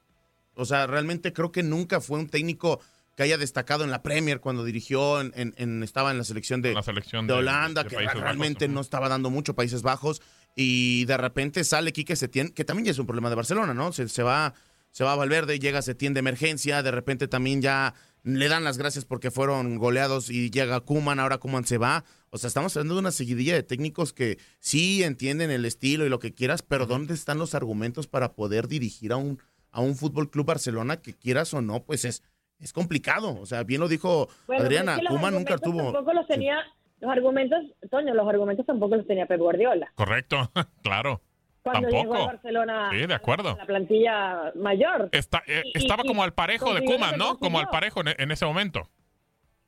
O 0.57 0.65
sea, 0.67 0.87
realmente 0.87 1.33
creo 1.33 1.53
que 1.53 1.63
nunca 1.63 2.01
fue 2.01 2.19
un 2.19 2.29
técnico 2.29 2.81
que 3.17 3.23
haya 3.23 3.39
destacado 3.39 3.85
en 3.85 3.91
la 3.91 4.03
Premier 4.03 4.41
cuando 4.41 4.65
dirigió, 4.65 5.21
en, 5.21 5.83
estaba 5.83 6.11
en 6.11 6.19
la 6.19 6.25
selección 6.25 6.63
de, 6.63 6.81
selección 6.83 7.27
de 7.27 7.35
Holanda, 7.35 7.85
que 7.85 7.97
realmente 7.97 8.69
no 8.69 8.81
estaba 8.81 9.09
dando 9.09 9.31
mucho 9.31 9.55
Países 9.55 9.83
Bajos 9.83 10.21
y 10.55 11.05
de 11.07 11.17
repente 11.17 11.65
sale 11.65 11.93
Quique 11.93 12.17
Setién, 12.17 12.51
que 12.51 12.65
también 12.65 12.87
ya 12.87 12.93
es 12.93 12.99
un 12.99 13.07
problema 13.07 13.31
de 13.31 13.37
Barcelona, 13.37 13.75
¿no? 13.75 13.93
Se, 13.93 14.09
se 14.09 14.23
va 14.23 14.55
se 14.95 15.03
va 15.03 15.13
a 15.13 15.17
Valverde, 15.17 15.59
llega 15.59 15.83
Setién 15.83 16.15
de 16.15 16.21
emergencia, 16.21 16.81
de 16.85 16.93
repente 16.93 17.27
también 17.27 17.61
ya 17.61 17.95
le 18.23 18.49
dan 18.49 18.63
las 18.63 18.79
gracias 18.79 19.05
porque 19.05 19.33
fueron 19.33 19.77
goleados 19.77 20.31
y 20.31 20.51
llega 20.51 20.79
Kuman, 20.79 21.19
ahora 21.19 21.39
Kuman 21.39 21.65
se 21.65 21.79
va. 21.79 22.05
O 22.31 22.39
sea, 22.39 22.47
estamos 22.47 22.77
hablando 22.77 22.95
de 22.95 23.01
una 23.01 23.11
seguidilla 23.11 23.55
de 23.55 23.65
técnicos 23.65 24.13
que 24.13 24.39
sí 24.61 25.03
entienden 25.03 25.51
el 25.51 25.65
estilo 25.65 26.07
y 26.07 26.11
lo 26.11 26.21
que 26.21 26.33
quieras, 26.33 26.63
pero 26.63 26.87
¿dónde 26.87 27.13
están 27.13 27.39
los 27.39 27.57
argumentos 27.57 28.07
para 28.07 28.35
poder 28.35 28.69
dirigir 28.69 29.11
a 29.11 29.17
un, 29.17 29.41
a 29.73 29.81
un 29.81 29.97
Fútbol 29.97 30.31
Club 30.31 30.47
Barcelona 30.47 31.03
que 31.03 31.13
quieras 31.13 31.53
o 31.55 31.61
no? 31.61 31.83
Pues 31.83 32.05
es, 32.05 32.23
es 32.61 32.73
complicado. 32.73 33.37
O 33.41 33.47
sea, 33.47 33.65
bien 33.65 33.81
lo 33.81 33.89
dijo 33.89 34.29
Bueno, 34.47 34.63
Adriana, 34.63 34.95
es 34.95 35.01
que 35.01 35.07
Kuman 35.09 35.35
nunca 35.35 35.59
tuvo. 35.59 35.93
Tampoco 35.93 36.13
los 36.13 36.29
tenía, 36.29 36.59
los 37.01 37.11
argumentos, 37.11 37.61
Toño, 37.91 38.15
los 38.15 38.29
argumentos 38.29 38.65
tampoco 38.67 38.97
los 38.97 39.07
tenía 39.07 39.27
Pep 39.27 39.41
Guardiola. 39.41 39.91
Correcto, 39.95 40.51
claro. 40.83 41.21
Cuando 41.63 41.89
llegó 41.89 42.03
Tampoco. 42.13 42.23
a 42.23 42.27
Barcelona 42.27 42.89
Sí, 42.93 43.07
de 43.07 43.15
acuerdo. 43.15 43.51
a 43.51 43.57
la 43.57 43.65
plantilla 43.65 44.53
mayor. 44.55 45.09
Está- 45.13 45.43
eh, 45.47 45.63
Y- 45.65 45.79
estaba 45.79 46.03
y 46.05 46.09
como 46.09 46.23
al 46.23 46.35
parejo 46.35 46.75
de 46.75 46.83
que 46.83 46.99
¿no? 47.17 47.39
Como 47.39 47.59
al 47.59 47.69
parejo 47.69 48.01
en, 48.03 48.09
en 48.19 48.31
ese 48.31 48.45
momento. 48.45 48.83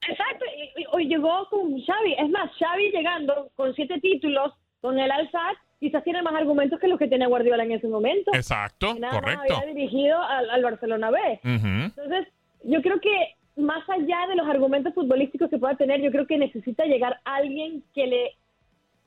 Exacto, 0.07 0.45
y, 0.77 0.85
hoy 0.93 1.09
llegó 1.09 1.49
con 1.49 1.81
Xavi. 1.83 2.15
Es 2.19 2.29
más, 2.29 2.51
Xavi 2.59 2.91
llegando 2.91 3.51
con 3.57 3.75
siete 3.75 3.99
títulos 4.01 4.53
con 4.83 4.99
el 4.99 5.11
Al-Sadd, 5.11 5.57
quizás 5.81 6.05
tiene 6.05 6.23
más 6.23 6.35
argumentos 6.35 6.79
que 6.79 6.87
los 6.87 6.99
que 6.99 7.09
tenía 7.09 7.27
Guardiola 7.29 7.65
en 7.65 7.73
ese 7.73 7.89
momento. 7.89 8.31
Exacto, 8.35 8.93
Que 8.95 9.01
nada 9.01 9.15
más 9.15 9.23
correcto. 9.23 9.57
había 9.57 9.75
dirigido 9.75 10.23
al, 10.23 10.51
al 10.51 10.63
Barcelona 10.63 11.11
B. 11.11 11.41
Entonces, 11.43 12.29
yo 12.63 12.83
creo 12.83 13.01
que 13.01 13.35
más 13.57 13.89
allá 13.89 14.27
de 14.29 14.37
los 14.37 14.47
argumentos 14.49 14.95
futbolísticos 14.95 15.51
que 15.51 15.59
pueda 15.59 15.77
tener, 15.77 16.01
yo 16.01 16.11
creo 16.11 16.27
que 16.27 16.39
necesita 16.39 16.85
llegar 16.85 17.21
alguien 17.25 17.83
que 17.95 18.07
le 18.07 18.33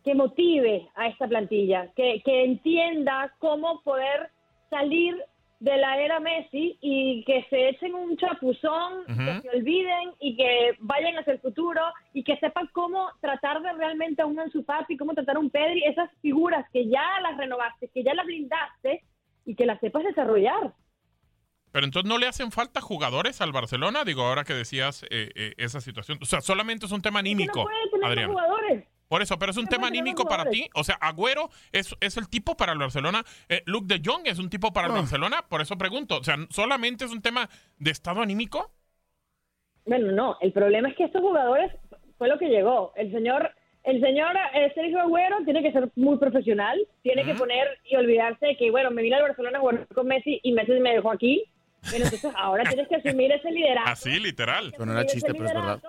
que 0.03 0.15
motive 0.15 0.87
a 0.95 1.07
esta 1.07 1.27
plantilla, 1.27 1.91
que, 1.93 2.21
que 2.23 2.45
entienda 2.45 3.33
cómo 3.39 3.81
poder 3.81 4.29
salir 4.69 5.17
de 5.59 5.75
la 5.75 5.99
era 5.99 6.19
Messi 6.21 6.77
y 6.79 7.23
que 7.25 7.45
se 7.49 7.69
echen 7.69 7.93
un 7.93 8.15
chapuzón, 8.15 9.05
que 9.07 9.41
se 9.41 9.57
olviden 9.57 10.13
y 10.19 10.37
que 10.37 10.75
vayan 10.79 11.17
hacia 11.17 11.33
el 11.33 11.39
futuro 11.39 11.81
y 12.13 12.23
que 12.23 12.37
sepan 12.37 12.69
cómo 12.71 13.09
tratar 13.19 13.61
de 13.61 13.73
realmente 13.73 14.21
a 14.21 14.25
un 14.25 14.39
Ansu 14.39 14.63
Fati, 14.63 14.95
cómo 14.95 15.13
tratar 15.13 15.35
a 15.35 15.39
un 15.39 15.49
Pedri, 15.49 15.83
esas 15.83 16.09
figuras 16.21 16.65
que 16.71 16.87
ya 16.87 17.05
las 17.21 17.37
renovaste, 17.37 17.89
que 17.89 18.03
ya 18.03 18.13
las 18.13 18.25
blindaste 18.25 19.03
y 19.45 19.55
que 19.55 19.65
las 19.65 19.81
sepas 19.81 20.03
desarrollar. 20.03 20.73
Pero 21.71 21.85
entonces 21.85 22.09
no 22.09 22.17
le 22.17 22.27
hacen 22.27 22.51
falta 22.51 22.81
jugadores 22.81 23.41
al 23.41 23.51
Barcelona, 23.51 24.03
digo, 24.03 24.23
ahora 24.23 24.43
que 24.43 24.53
decías 24.53 25.03
eh, 25.09 25.29
eh, 25.35 25.53
esa 25.57 25.81
situación. 25.81 26.19
O 26.21 26.25
sea, 26.25 26.41
solamente 26.41 26.85
es 26.85 26.91
un 26.91 27.01
tema 27.01 27.19
anímico, 27.19 27.63
puede 27.63 27.89
tener 27.91 28.07
Adrián. 28.07 28.31
jugadores. 28.31 28.85
Por 29.09 29.23
eso, 29.23 29.39
pero 29.39 29.51
es 29.51 29.57
un 29.57 29.65
tema 29.65 29.87
anímico 29.87 30.25
para 30.25 30.45
ti. 30.51 30.69
O 30.75 30.83
sea, 30.83 30.95
Agüero 31.01 31.49
es, 31.71 31.95
es 31.99 32.15
el 32.17 32.29
tipo 32.29 32.55
para 32.55 32.73
el 32.73 32.77
Barcelona. 32.77 33.23
Eh, 33.49 33.63
Luke 33.65 33.87
de 33.87 34.01
Jong 34.05 34.27
es 34.27 34.37
un 34.37 34.51
tipo 34.51 34.71
para 34.71 34.87
el 34.87 34.93
Barcelona. 34.93 35.43
Por 35.49 35.61
eso 35.61 35.79
pregunto. 35.79 36.19
O 36.19 36.23
sea, 36.23 36.35
¿solamente 36.51 37.05
es 37.05 37.11
un 37.11 37.21
tema 37.21 37.49
de 37.79 37.89
estado 37.89 38.21
anímico? 38.21 38.71
Bueno, 39.85 40.11
no, 40.11 40.37
el 40.41 40.53
problema 40.53 40.89
es 40.89 40.95
que 40.95 41.05
estos 41.05 41.21
jugadores 41.21 41.71
fue 42.19 42.27
lo 42.27 42.37
que 42.37 42.49
llegó. 42.49 42.93
El 42.95 43.11
señor, 43.11 43.51
el 43.83 43.99
señor 43.99 44.35
eh, 44.53 44.71
Sergio 44.75 45.01
Agüero 45.01 45.37
tiene 45.43 45.63
que 45.63 45.71
ser 45.71 45.89
muy 45.95 46.17
profesional, 46.19 46.77
tiene 47.01 47.23
que 47.23 47.33
poner 47.33 47.67
y 47.85 47.95
olvidarse 47.95 48.45
de 48.45 48.57
que, 48.57 48.69
bueno, 48.69 48.91
me 48.91 49.01
vine 49.01 49.15
al 49.15 49.23
Barcelona 49.23 49.57
a 49.57 49.61
jugar 49.61 49.87
con 49.87 50.05
Messi 50.05 50.39
y 50.43 50.51
Messi 50.51 50.73
me 50.73 50.93
dejó 50.93 51.11
aquí. 51.11 51.45
Pero 51.89 52.03
entonces 52.03 52.33
ahora 52.35 52.63
tienes 52.63 52.87
que 52.87 52.95
asumir 52.95 53.31
ese 53.31 53.51
liderazgo. 53.51 53.91
Así, 53.91 54.19
literal. 54.19 54.73
Suena 54.75 55.05
chiste, 55.05 55.33
pero 55.33 55.45
es 55.45 55.53
verdad. 55.53 55.81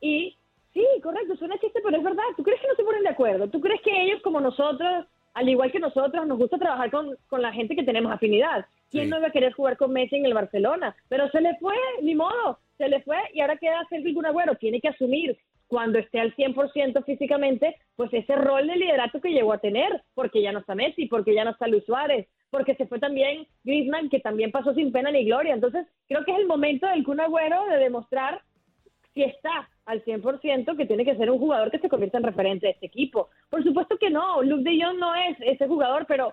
Y 0.00 0.36
sí, 0.72 0.84
correcto, 1.02 1.36
suena 1.36 1.58
chiste, 1.58 1.80
pero 1.82 1.96
es 1.96 2.02
verdad. 2.02 2.24
¿Tú 2.36 2.42
crees 2.42 2.60
que 2.60 2.68
no 2.68 2.74
se 2.74 2.84
ponen 2.84 3.02
de 3.02 3.08
acuerdo? 3.08 3.48
¿Tú 3.48 3.60
crees 3.60 3.80
que 3.82 4.02
ellos, 4.02 4.20
como 4.22 4.40
nosotros, 4.40 5.06
al 5.34 5.48
igual 5.48 5.72
que 5.72 5.80
nosotros, 5.80 6.26
nos 6.26 6.38
gusta 6.38 6.58
trabajar 6.58 6.90
con, 6.90 7.16
con 7.28 7.42
la 7.42 7.52
gente 7.52 7.74
que 7.74 7.84
tenemos 7.84 8.12
afinidad? 8.12 8.66
¿Quién 8.90 9.08
no 9.08 9.18
iba 9.18 9.28
a 9.28 9.32
querer 9.32 9.52
jugar 9.52 9.76
con 9.76 9.92
Messi 9.92 10.16
en 10.16 10.26
el 10.26 10.34
Barcelona? 10.34 10.96
Pero 11.08 11.28
se 11.30 11.40
le 11.40 11.56
fue, 11.58 11.76
ni 12.02 12.14
modo, 12.14 12.58
se 12.76 12.88
le 12.88 13.00
fue 13.02 13.18
y 13.32 13.40
ahora 13.40 13.56
queda 13.56 13.86
Sergio 13.88 14.14
Kun 14.14 14.26
Agüero. 14.26 14.56
Tiene 14.56 14.80
que 14.80 14.88
asumir 14.88 15.38
cuando 15.68 16.00
esté 16.00 16.18
al 16.18 16.34
100% 16.34 17.04
físicamente, 17.04 17.76
pues 17.94 18.12
ese 18.12 18.34
rol 18.34 18.66
de 18.66 18.74
liderato 18.74 19.20
que 19.20 19.30
llegó 19.30 19.52
a 19.52 19.58
tener, 19.58 20.02
porque 20.14 20.42
ya 20.42 20.50
no 20.50 20.58
está 20.58 20.74
Messi, 20.74 21.06
porque 21.06 21.32
ya 21.32 21.44
no 21.44 21.52
está 21.52 21.68
Luis 21.68 21.84
Suárez, 21.84 22.26
porque 22.50 22.74
se 22.74 22.86
fue 22.86 22.98
también 22.98 23.46
Griezmann, 23.64 24.08
que 24.08 24.20
también 24.20 24.50
pasó 24.50 24.74
sin 24.74 24.92
pena 24.92 25.10
ni 25.10 25.24
gloria. 25.24 25.54
Entonces, 25.54 25.86
creo 26.08 26.24
que 26.24 26.32
es 26.32 26.38
el 26.38 26.46
momento 26.46 26.86
del 26.86 27.04
Kun 27.04 27.20
Agüero 27.20 27.64
de 27.66 27.78
demostrar 27.78 28.42
si 29.14 29.22
está 29.22 29.68
al 29.86 30.04
100% 30.04 30.76
que 30.76 30.86
tiene 30.86 31.04
que 31.04 31.16
ser 31.16 31.30
un 31.30 31.38
jugador 31.38 31.70
que 31.70 31.78
se 31.78 31.88
convierta 31.88 32.18
en 32.18 32.24
referente 32.24 32.66
de 32.66 32.72
este 32.72 32.86
equipo. 32.86 33.28
Por 33.48 33.62
supuesto 33.64 33.96
que 33.98 34.10
no, 34.10 34.42
Luke 34.42 34.62
de 34.62 34.82
Jong 34.82 34.98
no 34.98 35.14
es 35.14 35.36
ese 35.40 35.66
jugador, 35.66 36.06
pero 36.06 36.32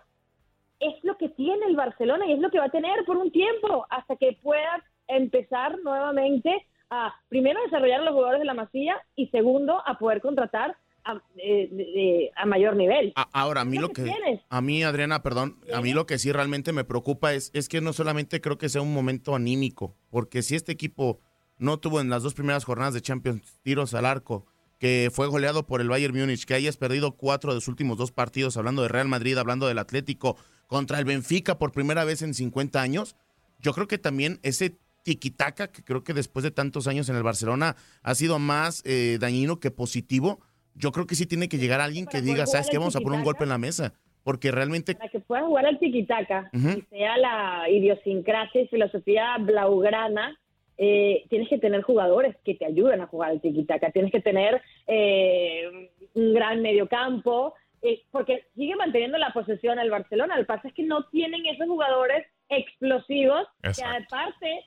es 0.80 1.04
lo 1.04 1.18
que 1.18 1.30
tiene 1.30 1.66
el 1.66 1.76
Barcelona 1.76 2.28
y 2.28 2.34
es 2.34 2.40
lo 2.40 2.52
que 2.52 2.60
va 2.60 2.66
a 2.66 2.70
tener 2.70 3.04
por 3.06 3.18
un 3.18 3.32
tiempo 3.32 3.86
hasta 3.90 4.16
que 4.16 4.38
pueda 4.44 4.84
empezar 5.08 5.80
nuevamente 5.80 6.68
a, 6.90 7.14
primero, 7.30 7.62
desarrollar 7.64 8.02
a 8.02 8.06
los 8.06 8.14
jugadores 8.14 8.40
de 8.40 8.46
la 8.46 8.54
masía 8.54 9.02
y 9.16 9.28
segundo, 9.28 9.82
a 9.86 9.98
poder 9.98 10.22
contratar 10.22 10.76
a, 11.08 11.22
eh, 11.38 12.32
a 12.36 12.46
mayor 12.46 12.76
nivel. 12.76 13.13
A- 13.15 13.30
Ahora, 13.34 13.62
a 13.62 13.65
mí 13.65 13.78
lo 13.78 13.89
que, 13.89 14.12
a 14.50 14.62
mí, 14.62 14.84
Adriana, 14.84 15.24
perdón, 15.24 15.58
a 15.74 15.82
mí 15.82 15.93
lo 15.93 16.06
que 16.06 16.17
sí 16.20 16.32
realmente 16.32 16.74
me 16.74 16.84
preocupa 16.84 17.34
es, 17.34 17.52
es 17.54 17.70
que 17.70 17.82
no 17.82 17.93
solamente 17.93 18.41
creo 18.41 18.58
que 18.58 18.70
sea 18.70 18.82
un 18.82 18.93
momento 18.93 19.36
anímico, 19.36 19.96
porque 20.10 20.41
si 20.41 20.56
este 20.56 20.72
equipo 20.72 21.20
no 21.58 21.80
tuvo 21.80 22.02
en 22.02 22.10
las 22.10 22.24
dos 22.24 22.34
primeras 22.34 22.65
jornadas 22.65 22.93
de 22.93 23.02
Champions 23.02 23.60
tiros 23.63 23.93
al 23.93 24.06
arco, 24.06 24.46
que 24.80 25.10
fue 25.12 25.26
goleado 25.28 25.65
por 25.65 25.82
el 25.82 25.89
Bayern 25.89 26.15
Múnich, 26.15 26.46
que 26.46 26.54
hayas 26.54 26.78
perdido 26.78 27.13
cuatro 27.17 27.52
de 27.52 27.56
los 27.56 27.67
últimos 27.67 27.98
dos 27.98 28.12
partidos, 28.12 28.58
hablando 28.58 28.84
de 28.84 28.89
Real 28.89 29.08
Madrid, 29.08 29.38
hablando 29.38 29.67
del 29.67 29.80
Atlético, 29.80 30.38
contra 30.67 31.00
el 31.00 31.06
Benfica 31.06 31.58
por 31.58 31.72
primera 31.72 32.04
vez 32.04 32.22
en 32.22 32.34
50 32.36 32.80
años, 32.82 33.15
yo 33.60 33.74
creo 33.74 33.88
que 33.88 33.98
también 33.98 34.39
ese 34.43 34.78
tiquitaca, 35.02 35.70
que 35.72 35.84
creo 35.84 36.04
que 36.04 36.13
después 36.13 36.43
de 36.43 36.52
tantos 36.52 36.86
años 36.86 37.08
en 37.10 37.15
el 37.15 37.24
Barcelona 37.24 37.76
ha 38.04 38.13
sido 38.13 38.38
más 38.39 38.82
eh, 38.86 39.17
dañino 39.20 39.60
que 39.60 39.72
positivo, 39.72 40.41
yo 40.78 40.92
creo 40.92 41.06
que 41.06 41.16
sí 41.16 41.26
tiene 41.26 41.50
que 41.50 41.58
llegar 41.58 41.82
alguien 41.82 42.06
que 42.06 42.22
diga, 42.22 42.46
¿sabes 42.46 42.68
qué? 42.70 42.78
al 42.78 42.82
Vamos 42.82 42.96
a 42.96 43.00
poner 43.02 43.20
un 43.20 43.26
golpe 43.26 43.44
en 43.44 43.50
la 43.50 43.58
mesa. 43.58 43.94
Porque 44.24 44.52
realmente 44.52 44.94
Para 44.94 45.10
que 45.10 45.22
puedan 45.22 45.46
jugar 45.48 45.66
al 45.66 45.80
tiquitaca 45.80 46.50
Ujú. 46.54 46.80
y 46.80 46.82
sea 46.90 47.18
la 47.18 47.70
idiosincrasia 47.70 48.62
y 48.62 48.68
filosofía 48.68 49.38
blaugrana, 49.40 50.38
eh, 50.78 51.24
tienes 51.30 51.48
que 51.48 51.58
tener 51.58 51.82
jugadores 51.82 52.36
que 52.44 52.56
te 52.56 52.66
ayuden 52.66 53.00
a 53.00 53.08
jugar 53.08 53.32
al 53.32 53.42
tiquitaca. 53.42 53.90
Tienes 53.92 54.12
que 54.12 54.20
tener 54.20 54.62
eh, 54.86 55.90
un 56.13 56.34
gran 56.34 56.62
mediocampo, 56.62 57.54
eh, 57.82 58.02
porque 58.12 58.44
sigue 58.56 58.76
manteniendo 58.76 59.18
la 59.18 59.32
posesión 59.32 59.80
el 59.80 59.90
Barcelona. 59.90 60.36
Lo 60.36 60.42
que 60.44 60.48
pasa 60.48 60.68
es 60.68 60.74
que 60.74 60.84
no 60.84 61.06
tienen 61.06 61.46
esos 61.46 61.68
jugadores 61.68 62.26
explosivos 62.50 63.48
Exacto. 63.63 63.82
que 63.82 64.04
aparte 64.16 64.66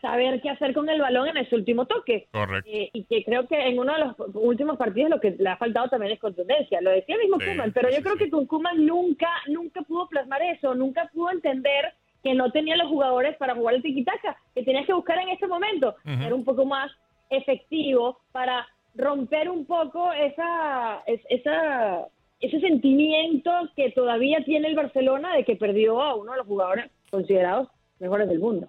saber 0.00 0.40
qué 0.40 0.50
hacer 0.50 0.72
con 0.74 0.88
el 0.88 1.00
balón 1.00 1.28
en 1.28 1.36
ese 1.38 1.54
último 1.54 1.86
toque. 1.86 2.28
Correcto. 2.32 2.70
Eh, 2.72 2.90
y 2.92 3.04
que 3.04 3.24
creo 3.24 3.46
que 3.46 3.58
en 3.60 3.78
uno 3.78 3.92
de 3.94 4.00
los 4.00 4.14
últimos 4.34 4.76
partidos 4.76 5.10
lo 5.10 5.20
que 5.20 5.32
le 5.32 5.48
ha 5.48 5.56
faltado 5.56 5.88
también 5.88 6.12
es 6.12 6.20
contundencia. 6.20 6.80
Lo 6.80 6.90
decía 6.90 7.16
mismo 7.18 7.38
Sí, 7.40 7.46
Koeman, 7.46 7.72
pero 7.72 7.90
yo 7.90 8.02
creo 8.02 8.16
que 8.16 8.30
con 8.30 8.46
Koeman 8.46 8.84
nunca, 8.86 9.28
nunca 9.48 9.82
pudo 9.82 10.08
plasmar 10.08 10.42
eso, 10.42 10.74
nunca 10.74 11.10
pudo 11.12 11.30
entender 11.30 11.92
que 12.22 12.34
no 12.34 12.50
tenía 12.52 12.76
los 12.76 12.88
jugadores 12.88 13.36
para 13.36 13.54
jugar 13.54 13.74
el 13.74 13.82
tiquitaca, 13.82 14.36
que 14.54 14.62
tenías 14.62 14.86
que 14.86 14.94
buscar 14.94 15.18
en 15.18 15.28
ese 15.28 15.46
momento, 15.46 15.94
Ujú. 16.06 16.22
ser 16.22 16.32
un 16.34 16.44
poco 16.44 16.64
más 16.64 16.90
efectivo 17.30 18.18
para 18.32 18.66
romper 18.94 19.50
un 19.50 19.66
poco 19.66 20.12
esa, 20.12 21.02
es- 21.06 21.20
esa, 21.28 22.06
ese 22.40 22.60
sentimiento 22.60 23.50
que 23.76 23.90
todavía 23.90 24.42
tiene 24.44 24.68
el 24.68 24.76
Barcelona 24.76 25.34
de 25.34 25.44
que 25.44 25.56
perdió 25.56 26.00
a 26.00 26.14
uno 26.14 26.32
de 26.32 26.38
los 26.38 26.46
jugadores 26.46 26.90
considerados 27.10 27.68
mejores 27.98 28.28
del 28.28 28.38
mundo. 28.38 28.68